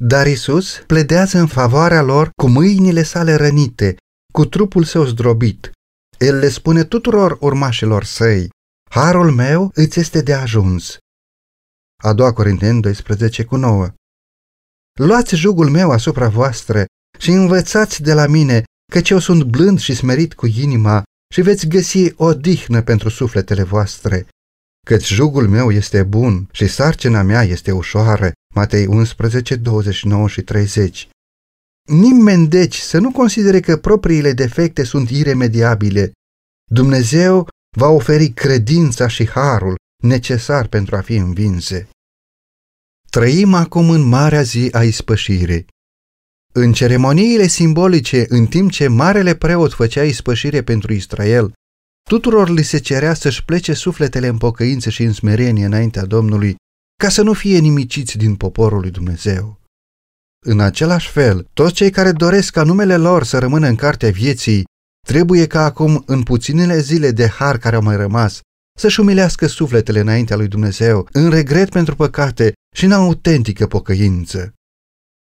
Dar 0.00 0.26
Isus 0.26 0.82
pledează 0.86 1.38
în 1.38 1.46
favoarea 1.46 2.02
lor 2.02 2.30
cu 2.42 2.48
mâinile 2.48 3.02
sale 3.02 3.34
rănite, 3.34 3.96
cu 4.32 4.44
trupul 4.44 4.84
său 4.84 5.04
zdrobit. 5.04 5.70
El 6.18 6.38
le 6.38 6.48
spune 6.48 6.84
tuturor 6.84 7.36
urmașilor 7.40 8.04
săi, 8.04 8.48
Harul 8.90 9.30
meu 9.30 9.70
îți 9.74 10.00
este 10.00 10.22
de 10.22 10.32
ajuns. 10.32 10.96
A 12.02 12.12
doua 12.12 12.32
Corinteni 12.32 12.80
12 12.80 13.44
cu 13.44 13.56
9 13.56 13.88
Luați 15.00 15.36
jugul 15.36 15.70
meu 15.70 15.90
asupra 15.90 16.28
voastră 16.28 16.84
și 17.18 17.30
învățați 17.30 18.02
de 18.02 18.12
la 18.12 18.26
mine, 18.26 18.62
căci 18.92 19.10
eu 19.10 19.18
sunt 19.18 19.42
blând 19.42 19.78
și 19.78 19.94
smerit 19.94 20.34
cu 20.34 20.46
inima 20.46 21.02
și 21.34 21.40
veți 21.40 21.66
găsi 21.66 22.12
o 22.16 22.34
dihnă 22.34 22.82
pentru 22.82 23.08
sufletele 23.08 23.62
voastre. 23.62 24.26
Căci 24.86 25.06
jugul 25.06 25.48
meu 25.48 25.70
este 25.70 26.02
bun 26.02 26.48
și 26.52 26.66
sarcina 26.66 27.22
mea 27.22 27.42
este 27.42 27.72
ușoară. 27.72 28.32
Matei 28.54 28.86
11, 28.86 29.56
29 29.56 30.28
și 30.28 30.42
30 30.42 31.08
Nimeni 31.88 32.48
deci 32.48 32.76
să 32.76 32.98
nu 32.98 33.12
considere 33.12 33.60
că 33.60 33.76
propriile 33.76 34.32
defecte 34.32 34.84
sunt 34.84 35.10
iremediabile. 35.10 36.12
Dumnezeu 36.70 37.48
va 37.76 37.88
oferi 37.88 38.28
credința 38.28 39.08
și 39.08 39.28
harul 39.28 39.76
necesar 40.02 40.66
pentru 40.66 40.96
a 40.96 41.00
fi 41.00 41.14
învinse. 41.14 41.88
Trăim 43.16 43.54
acum 43.54 43.90
în 43.90 44.02
marea 44.02 44.42
zi 44.42 44.68
a 44.70 44.82
ispășirii. 44.82 45.66
În 46.52 46.72
ceremoniile 46.72 47.46
simbolice, 47.46 48.24
în 48.28 48.46
timp 48.46 48.70
ce 48.70 48.88
marele 48.88 49.34
preot 49.34 49.72
făcea 49.72 50.02
ispășire 50.02 50.62
pentru 50.62 50.92
Israel, 50.92 51.52
tuturor 52.08 52.48
li 52.48 52.62
se 52.62 52.78
cerea 52.78 53.14
să-și 53.14 53.44
plece 53.44 53.72
sufletele 53.72 54.26
în 54.26 54.38
pocăință 54.38 54.90
și 54.90 55.02
în 55.02 55.12
smerenie 55.12 55.64
înaintea 55.64 56.04
Domnului, 56.04 56.56
ca 56.96 57.08
să 57.08 57.22
nu 57.22 57.32
fie 57.32 57.58
nimiciți 57.58 58.18
din 58.18 58.34
poporul 58.34 58.80
lui 58.80 58.90
Dumnezeu. 58.90 59.60
În 60.46 60.60
același 60.60 61.08
fel, 61.08 61.48
toți 61.52 61.74
cei 61.74 61.90
care 61.90 62.12
doresc 62.12 62.52
ca 62.52 62.62
numele 62.62 62.96
lor 62.96 63.24
să 63.24 63.38
rămână 63.38 63.66
în 63.66 63.76
cartea 63.76 64.10
vieții, 64.10 64.64
trebuie 65.06 65.46
ca 65.46 65.64
acum, 65.64 66.02
în 66.06 66.22
puținele 66.22 66.78
zile 66.78 67.10
de 67.10 67.28
har 67.28 67.58
care 67.58 67.76
au 67.76 67.82
mai 67.82 67.96
rămas, 67.96 68.40
să-și 68.78 69.00
umilească 69.00 69.46
sufletele 69.46 70.00
înaintea 70.00 70.36
lui 70.36 70.48
Dumnezeu, 70.48 71.08
în 71.12 71.30
regret 71.30 71.68
pentru 71.68 71.96
păcate 71.96 72.52
și 72.76 72.84
în 72.84 72.92
autentică 72.92 73.66
pocăință. 73.66 74.52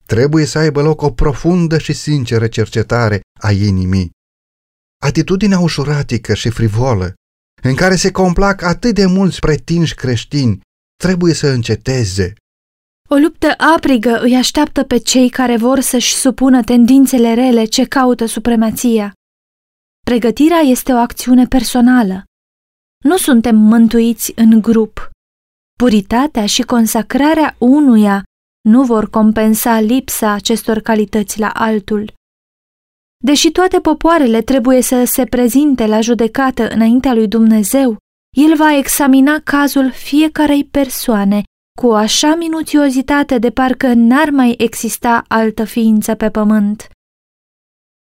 Trebuie 0.06 0.46
să 0.46 0.58
aibă 0.58 0.82
loc 0.82 1.02
o 1.02 1.12
profundă 1.12 1.78
și 1.78 1.94
sinceră 1.94 2.48
cercetare 2.48 3.22
a 3.42 3.52
inimii. 3.52 4.12
Atitudinea 5.02 5.60
ușuratică 5.60 6.34
și 6.34 6.50
frivolă, 6.50 7.14
în 7.62 7.76
care 7.76 7.96
se 7.96 8.12
complac 8.12 8.62
atât 8.62 8.96
de 8.96 9.06
mulți 9.06 9.40
pretinși 9.40 9.96
creștini, 9.96 10.62
trebuie 10.96 11.34
să 11.34 11.48
înceteze. 11.48 12.34
O 13.10 13.16
luptă 13.16 13.54
aprigă 13.76 14.20
îi 14.22 14.36
așteaptă 14.36 14.84
pe 14.84 14.98
cei 14.98 15.30
care 15.30 15.58
vor 15.58 15.80
să-și 15.80 16.16
supună 16.16 16.64
tendințele 16.64 17.34
rele 17.34 17.66
ce 17.66 17.86
caută 17.86 18.26
supremația. 18.26 19.14
Pregătirea 20.06 20.58
este 20.58 20.92
o 20.94 20.98
acțiune 20.98 21.46
personală. 21.46 22.24
Nu 23.04 23.18
suntem 23.18 23.56
mântuiți 23.56 24.32
în 24.36 24.62
grup. 24.62 25.10
Puritatea 25.78 26.46
și 26.46 26.62
consacrarea 26.62 27.56
unuia 27.58 28.24
nu 28.70 28.84
vor 28.84 29.10
compensa 29.10 29.80
lipsa 29.80 30.32
acestor 30.32 30.80
calități 30.80 31.40
la 31.40 31.50
altul. 31.50 32.14
Deși 33.24 33.52
toate 33.52 33.80
popoarele 33.80 34.42
trebuie 34.42 34.82
să 34.82 35.04
se 35.06 35.26
prezinte 35.26 35.86
la 35.86 36.02
judecată 36.02 36.70
înaintea 36.70 37.14
lui 37.14 37.28
Dumnezeu, 37.28 37.98
el 38.38 38.56
va 38.56 38.74
examina 38.78 39.40
cazul 39.44 39.92
fiecarei 39.92 40.66
persoane 40.66 41.44
cu 41.80 41.88
o 41.88 41.94
așa 41.94 42.36
minuțiozitate 42.36 43.38
de 43.38 43.50
parcă 43.50 43.94
n-ar 43.94 44.30
mai 44.30 44.56
exista 44.58 45.24
altă 45.28 45.64
ființă 45.64 46.16
pe 46.16 46.30
pământ. 46.30 46.90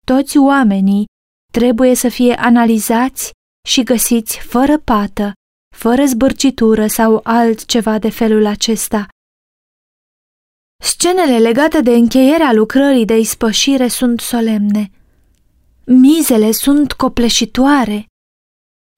Toți 0.05 0.37
oamenii 0.37 1.05
trebuie 1.51 1.95
să 1.95 2.09
fie 2.09 2.33
analizați 2.33 3.31
și 3.67 3.83
găsiți 3.83 4.39
fără 4.39 4.77
pată, 4.77 5.33
fără 5.75 6.05
zbârcitură 6.05 6.87
sau 6.87 7.19
altceva 7.23 7.99
de 7.99 8.09
felul 8.09 8.45
acesta. 8.45 9.07
Scenele 10.83 11.37
legate 11.39 11.81
de 11.81 11.91
încheierea 11.91 12.53
lucrării 12.53 13.05
de 13.05 13.17
ispășire 13.17 13.87
sunt 13.87 14.19
solemne. 14.19 14.91
Mizele 15.85 16.51
sunt 16.51 16.93
copleșitoare. 16.93 18.05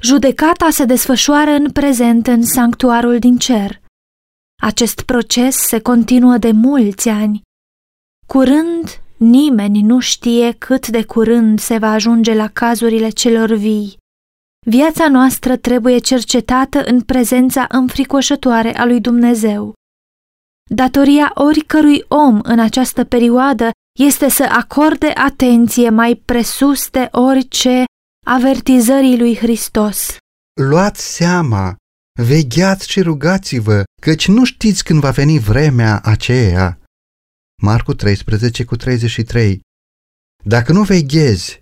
Judecata 0.03 0.69
se 0.69 0.85
desfășoară 0.85 1.51
în 1.51 1.71
prezent 1.71 2.27
în 2.27 2.43
sanctuarul 2.43 3.19
din 3.19 3.37
cer. 3.37 3.81
Acest 4.61 5.01
proces 5.01 5.55
se 5.55 5.79
continuă 5.81 6.37
de 6.37 6.51
mulți 6.51 7.09
ani. 7.09 7.41
Curând, 8.27 9.01
nimeni 9.17 9.81
nu 9.81 9.99
știe 9.99 10.51
cât 10.51 10.87
de 10.87 11.03
curând 11.03 11.59
se 11.59 11.77
va 11.77 11.91
ajunge 11.91 12.33
la 12.33 12.47
cazurile 12.47 13.09
celor 13.09 13.53
vii. 13.53 13.97
Viața 14.67 15.09
noastră 15.09 15.57
trebuie 15.57 15.97
cercetată 15.97 16.83
în 16.83 17.01
prezența 17.01 17.65
înfricoșătoare 17.69 18.77
a 18.77 18.85
lui 18.85 19.01
Dumnezeu. 19.01 19.73
Datoria 20.69 21.31
oricărui 21.33 22.03
om 22.07 22.39
în 22.43 22.59
această 22.59 23.03
perioadă 23.03 23.69
este 23.99 24.29
să 24.29 24.43
acorde 24.43 25.07
atenție 25.07 25.89
mai 25.89 26.21
presus 26.25 26.89
de 26.89 27.07
orice 27.11 27.83
avertizării 28.25 29.17
lui 29.17 29.35
Hristos. 29.35 30.17
Luați 30.61 31.15
seama, 31.15 31.75
vegheați 32.21 32.89
și 32.89 33.01
rugați-vă, 33.01 33.83
căci 34.01 34.27
nu 34.27 34.43
știți 34.43 34.83
când 34.83 34.99
va 34.99 35.11
veni 35.11 35.39
vremea 35.39 36.01
aceea. 36.03 36.79
Marcu 37.61 37.93
13 37.93 38.63
cu 38.63 38.75
33 38.75 39.59
Dacă 40.43 40.71
nu 40.71 40.83
veghezi, 40.83 41.59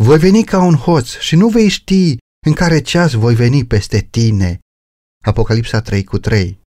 voi 0.00 0.18
veni 0.18 0.44
ca 0.44 0.64
un 0.64 0.74
hoț 0.74 1.18
și 1.18 1.36
nu 1.36 1.48
vei 1.48 1.68
ști 1.68 2.16
în 2.46 2.52
care 2.52 2.80
ceas 2.80 3.12
voi 3.12 3.34
veni 3.34 3.64
peste 3.64 4.00
tine. 4.10 4.58
Apocalipsa 5.24 5.80
3 5.80 6.04
cu 6.04 6.18
3 6.18 6.60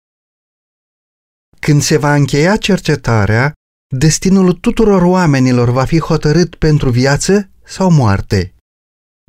Când 1.60 1.82
se 1.82 1.96
va 1.96 2.14
încheia 2.14 2.56
cercetarea, 2.56 3.52
destinul 3.94 4.52
tuturor 4.52 5.02
oamenilor 5.02 5.70
va 5.70 5.84
fi 5.84 5.98
hotărât 5.98 6.54
pentru 6.54 6.90
viață 6.90 7.50
sau 7.64 7.90
moarte. 7.90 8.54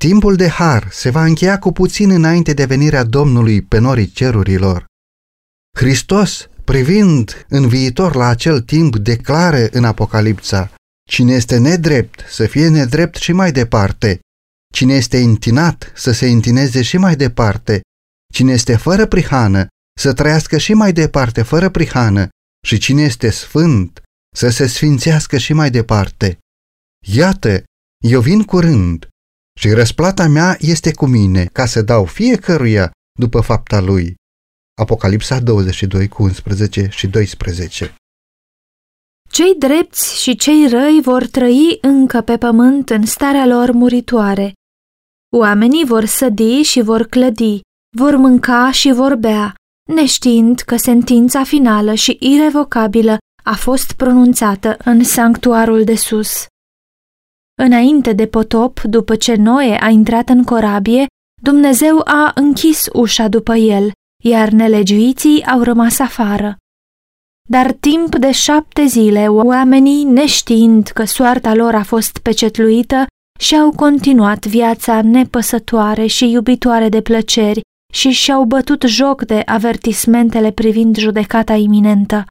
Timpul 0.02 0.36
de 0.36 0.48
har 0.48 0.88
se 0.92 1.10
va 1.10 1.26
încheia 1.26 1.60
cu 1.60 1.72
puțin 1.72 2.10
înainte 2.10 2.54
de 2.54 2.66
venirea 2.66 3.04
Domnului 3.04 3.62
pe 3.62 3.78
norii 3.78 4.08
cerurilor. 4.08 4.86
Hristos, 5.78 6.50
privind 6.64 7.46
în 7.50 7.68
viitor 7.68 8.16
la 8.16 8.28
acel 8.28 8.62
timp, 8.62 8.96
declară 8.96 9.68
în 9.72 9.84
Apocalipsa, 9.84 10.72
Cine 11.10 11.34
este 11.34 11.58
nedrept, 11.58 12.26
să 12.30 12.46
fie 12.46 12.68
nedrept 12.68 13.16
și 13.16 13.32
mai 13.32 13.52
departe. 13.52 14.20
Cine 14.74 14.94
este 14.94 15.18
întinat, 15.18 15.92
să 15.96 16.12
se 16.12 16.28
întineze 16.30 16.82
și 16.82 16.98
mai 16.98 17.16
departe. 17.16 17.82
Cine 18.34 18.52
este 18.52 18.76
fără 18.76 19.06
prihană, 19.06 19.68
să 20.00 20.14
trăiască 20.14 20.58
și 20.58 20.74
mai 20.74 20.94
departe 20.94 21.42
fără 21.42 21.70
prihană. 21.70 22.28
Și 22.66 22.78
cine 22.78 23.02
este 23.02 23.30
sfânt, 23.30 24.02
să 24.36 24.50
se 24.50 24.68
sfințească 24.68 25.38
și 25.38 25.54
mai 25.54 25.70
departe. 25.70 26.38
Iată, 27.08 27.64
eu 28.06 28.22
vin 28.22 28.44
curând 28.44 29.08
și 29.60 29.70
răsplata 29.72 30.28
mea 30.28 30.58
este 30.60 30.94
cu 30.94 31.06
mine, 31.06 31.46
ca 31.46 31.66
să 31.66 31.82
dau 31.82 32.06
fiecăruia 32.06 32.92
după 33.20 33.42
fapta 33.42 33.80
lui. 33.80 34.16
Apocalipsa 34.82 35.40
22 35.40 36.08
cu 36.08 36.24
11 36.24 36.88
și 36.92 37.08
12 37.08 37.96
Cei 39.32 39.56
drepți 39.58 40.22
și 40.22 40.36
cei 40.36 40.68
răi 40.68 41.00
vor 41.02 41.28
trăi 41.28 41.78
încă 41.82 42.22
pe 42.22 42.38
pământ 42.38 42.90
în 42.90 43.06
starea 43.06 43.46
lor 43.46 43.72
muritoare. 43.72 44.54
Oamenii 45.38 45.86
vor 45.86 46.06
sădi 46.06 46.62
și 46.62 46.82
vor 46.82 47.04
clădi, 47.04 47.62
vor 47.98 48.16
mânca 48.16 48.72
și 48.72 48.92
vor 48.92 49.16
bea, 49.16 49.54
neștiind 49.94 50.60
că 50.60 50.76
sentința 50.76 51.44
finală 51.44 51.94
și 51.94 52.18
irevocabilă 52.20 53.18
a 53.44 53.56
fost 53.56 53.92
pronunțată 53.94 54.78
în 54.84 55.04
sanctuarul 55.04 55.84
de 55.84 55.96
sus. 55.96 56.46
Înainte 57.62 58.14
de 58.14 58.28
potop, 58.28 58.82
după 58.82 59.16
ce 59.16 59.36
Noe 59.36 59.78
a 59.82 59.90
intrat 59.90 60.30
în 60.30 60.44
corabie, 60.44 61.06
Dumnezeu 61.42 62.02
a 62.06 62.32
închis 62.36 62.86
ușa 62.94 63.28
după 63.28 63.56
el, 63.56 63.92
iar 64.24 64.50
nelegiuiții 64.50 65.46
au 65.46 65.62
rămas 65.62 66.00
afară. 66.00 66.58
Dar 67.50 67.72
timp 67.72 68.16
de 68.16 68.32
șapte 68.32 68.86
zile, 68.86 69.28
oamenii, 69.28 70.04
neștiind 70.04 70.88
că 70.88 71.04
soarta 71.04 71.54
lor 71.54 71.76
a 71.76 71.84
fost 71.84 72.18
pecetluită, 72.18 73.06
și-au 73.40 73.72
continuat 73.72 74.46
viața 74.46 75.02
nepăsătoare 75.02 76.06
și 76.06 76.32
iubitoare 76.32 76.90
de 76.90 77.02
plăceri 77.02 77.62
și 77.94 78.10
și-au 78.10 78.44
bătut 78.44 78.82
joc 78.82 79.26
de 79.26 79.42
avertismentele 79.46 80.52
privind 80.52 80.98
judecata 80.98 81.54
iminentă. 81.54 82.26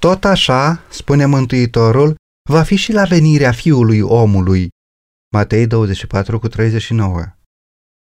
Tot 0.00 0.24
așa, 0.24 0.84
spune 0.90 1.26
Mântuitorul, 1.26 2.14
va 2.50 2.62
fi 2.62 2.76
și 2.76 2.92
la 2.92 3.04
venirea 3.04 3.52
Fiului 3.52 4.00
omului. 4.00 4.68
Matei 5.34 5.66
24 5.66 6.38
cu 6.38 6.48
39 6.48 7.34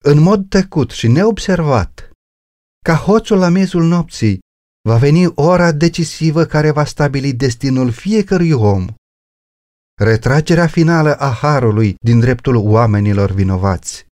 în 0.04 0.20
mod 0.20 0.50
tăcut 0.50 0.92
și 0.92 1.08
neobservat, 1.08 2.12
ca 2.86 2.96
hoțul 2.96 3.38
la 3.38 3.50
miezul 3.50 3.84
nopții, 3.84 4.40
va 4.90 4.98
veni 4.98 5.26
ora 5.36 5.72
decisivă 5.72 6.46
care 6.46 6.72
va 6.72 6.86
stabili 6.86 7.34
destinul 7.34 7.92
fiecărui 7.92 8.52
om. 8.52 8.88
Retragerea 10.02 10.68
finală 10.68 11.16
a 11.16 11.30
harului 11.30 11.96
din 12.02 12.20
dreptul 12.20 12.56
oamenilor 12.56 13.32
vinovați. 13.32 14.06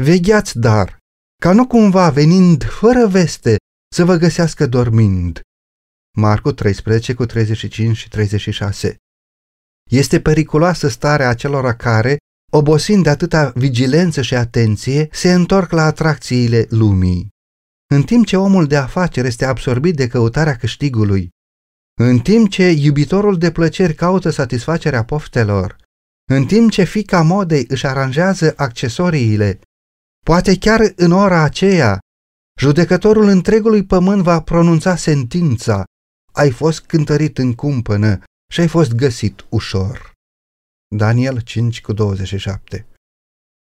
Vegheați, 0.00 0.58
dar, 0.58 0.98
ca 1.42 1.52
nu 1.52 1.66
cumva 1.66 2.10
venind 2.10 2.64
fără 2.64 3.06
veste 3.06 3.56
să 3.94 4.04
vă 4.04 4.16
găsească 4.16 4.66
dormind. 4.66 5.40
Marcu 6.16 6.52
13 6.52 7.14
cu 7.14 7.26
35 7.26 7.96
și 7.96 8.08
36 8.08 8.96
Este 9.90 10.20
periculoasă 10.20 10.88
starea 10.88 11.28
acelora 11.28 11.76
care, 11.76 12.16
obosind 12.52 13.02
de 13.02 13.10
atâta 13.10 13.52
vigilență 13.54 14.22
și 14.22 14.34
atenție, 14.34 15.08
se 15.12 15.32
întorc 15.32 15.70
la 15.70 15.82
atracțiile 15.82 16.66
lumii. 16.68 17.28
În 17.94 18.02
timp 18.02 18.26
ce 18.26 18.36
omul 18.36 18.66
de 18.66 18.76
afaceri 18.76 19.26
este 19.26 19.44
absorbit 19.44 19.96
de 19.96 20.06
căutarea 20.06 20.56
câștigului, 20.56 21.28
în 22.00 22.18
timp 22.18 22.50
ce 22.50 22.70
iubitorul 22.70 23.38
de 23.38 23.50
plăceri 23.50 23.94
caută 23.94 24.30
satisfacerea 24.30 25.04
poftelor, 25.04 25.76
în 26.30 26.46
timp 26.46 26.70
ce 26.70 26.84
fica 26.84 27.22
modei 27.22 27.64
își 27.68 27.86
aranjează 27.86 28.54
accesoriile, 28.56 29.60
poate 30.24 30.58
chiar 30.58 30.92
în 30.96 31.12
ora 31.12 31.42
aceea, 31.42 31.98
judecătorul 32.60 33.28
întregului 33.28 33.84
pământ 33.84 34.22
va 34.22 34.42
pronunța 34.42 34.96
sentința, 34.96 35.84
ai 36.32 36.50
fost 36.50 36.80
cântărit 36.80 37.38
în 37.38 37.54
cumpănă 37.54 38.22
și 38.52 38.60
ai 38.60 38.68
fost 38.68 38.92
găsit 38.92 39.46
ușor. 39.48 40.12
Daniel 40.96 41.40
5 41.40 41.80
cu 41.80 41.92
27 41.92 42.86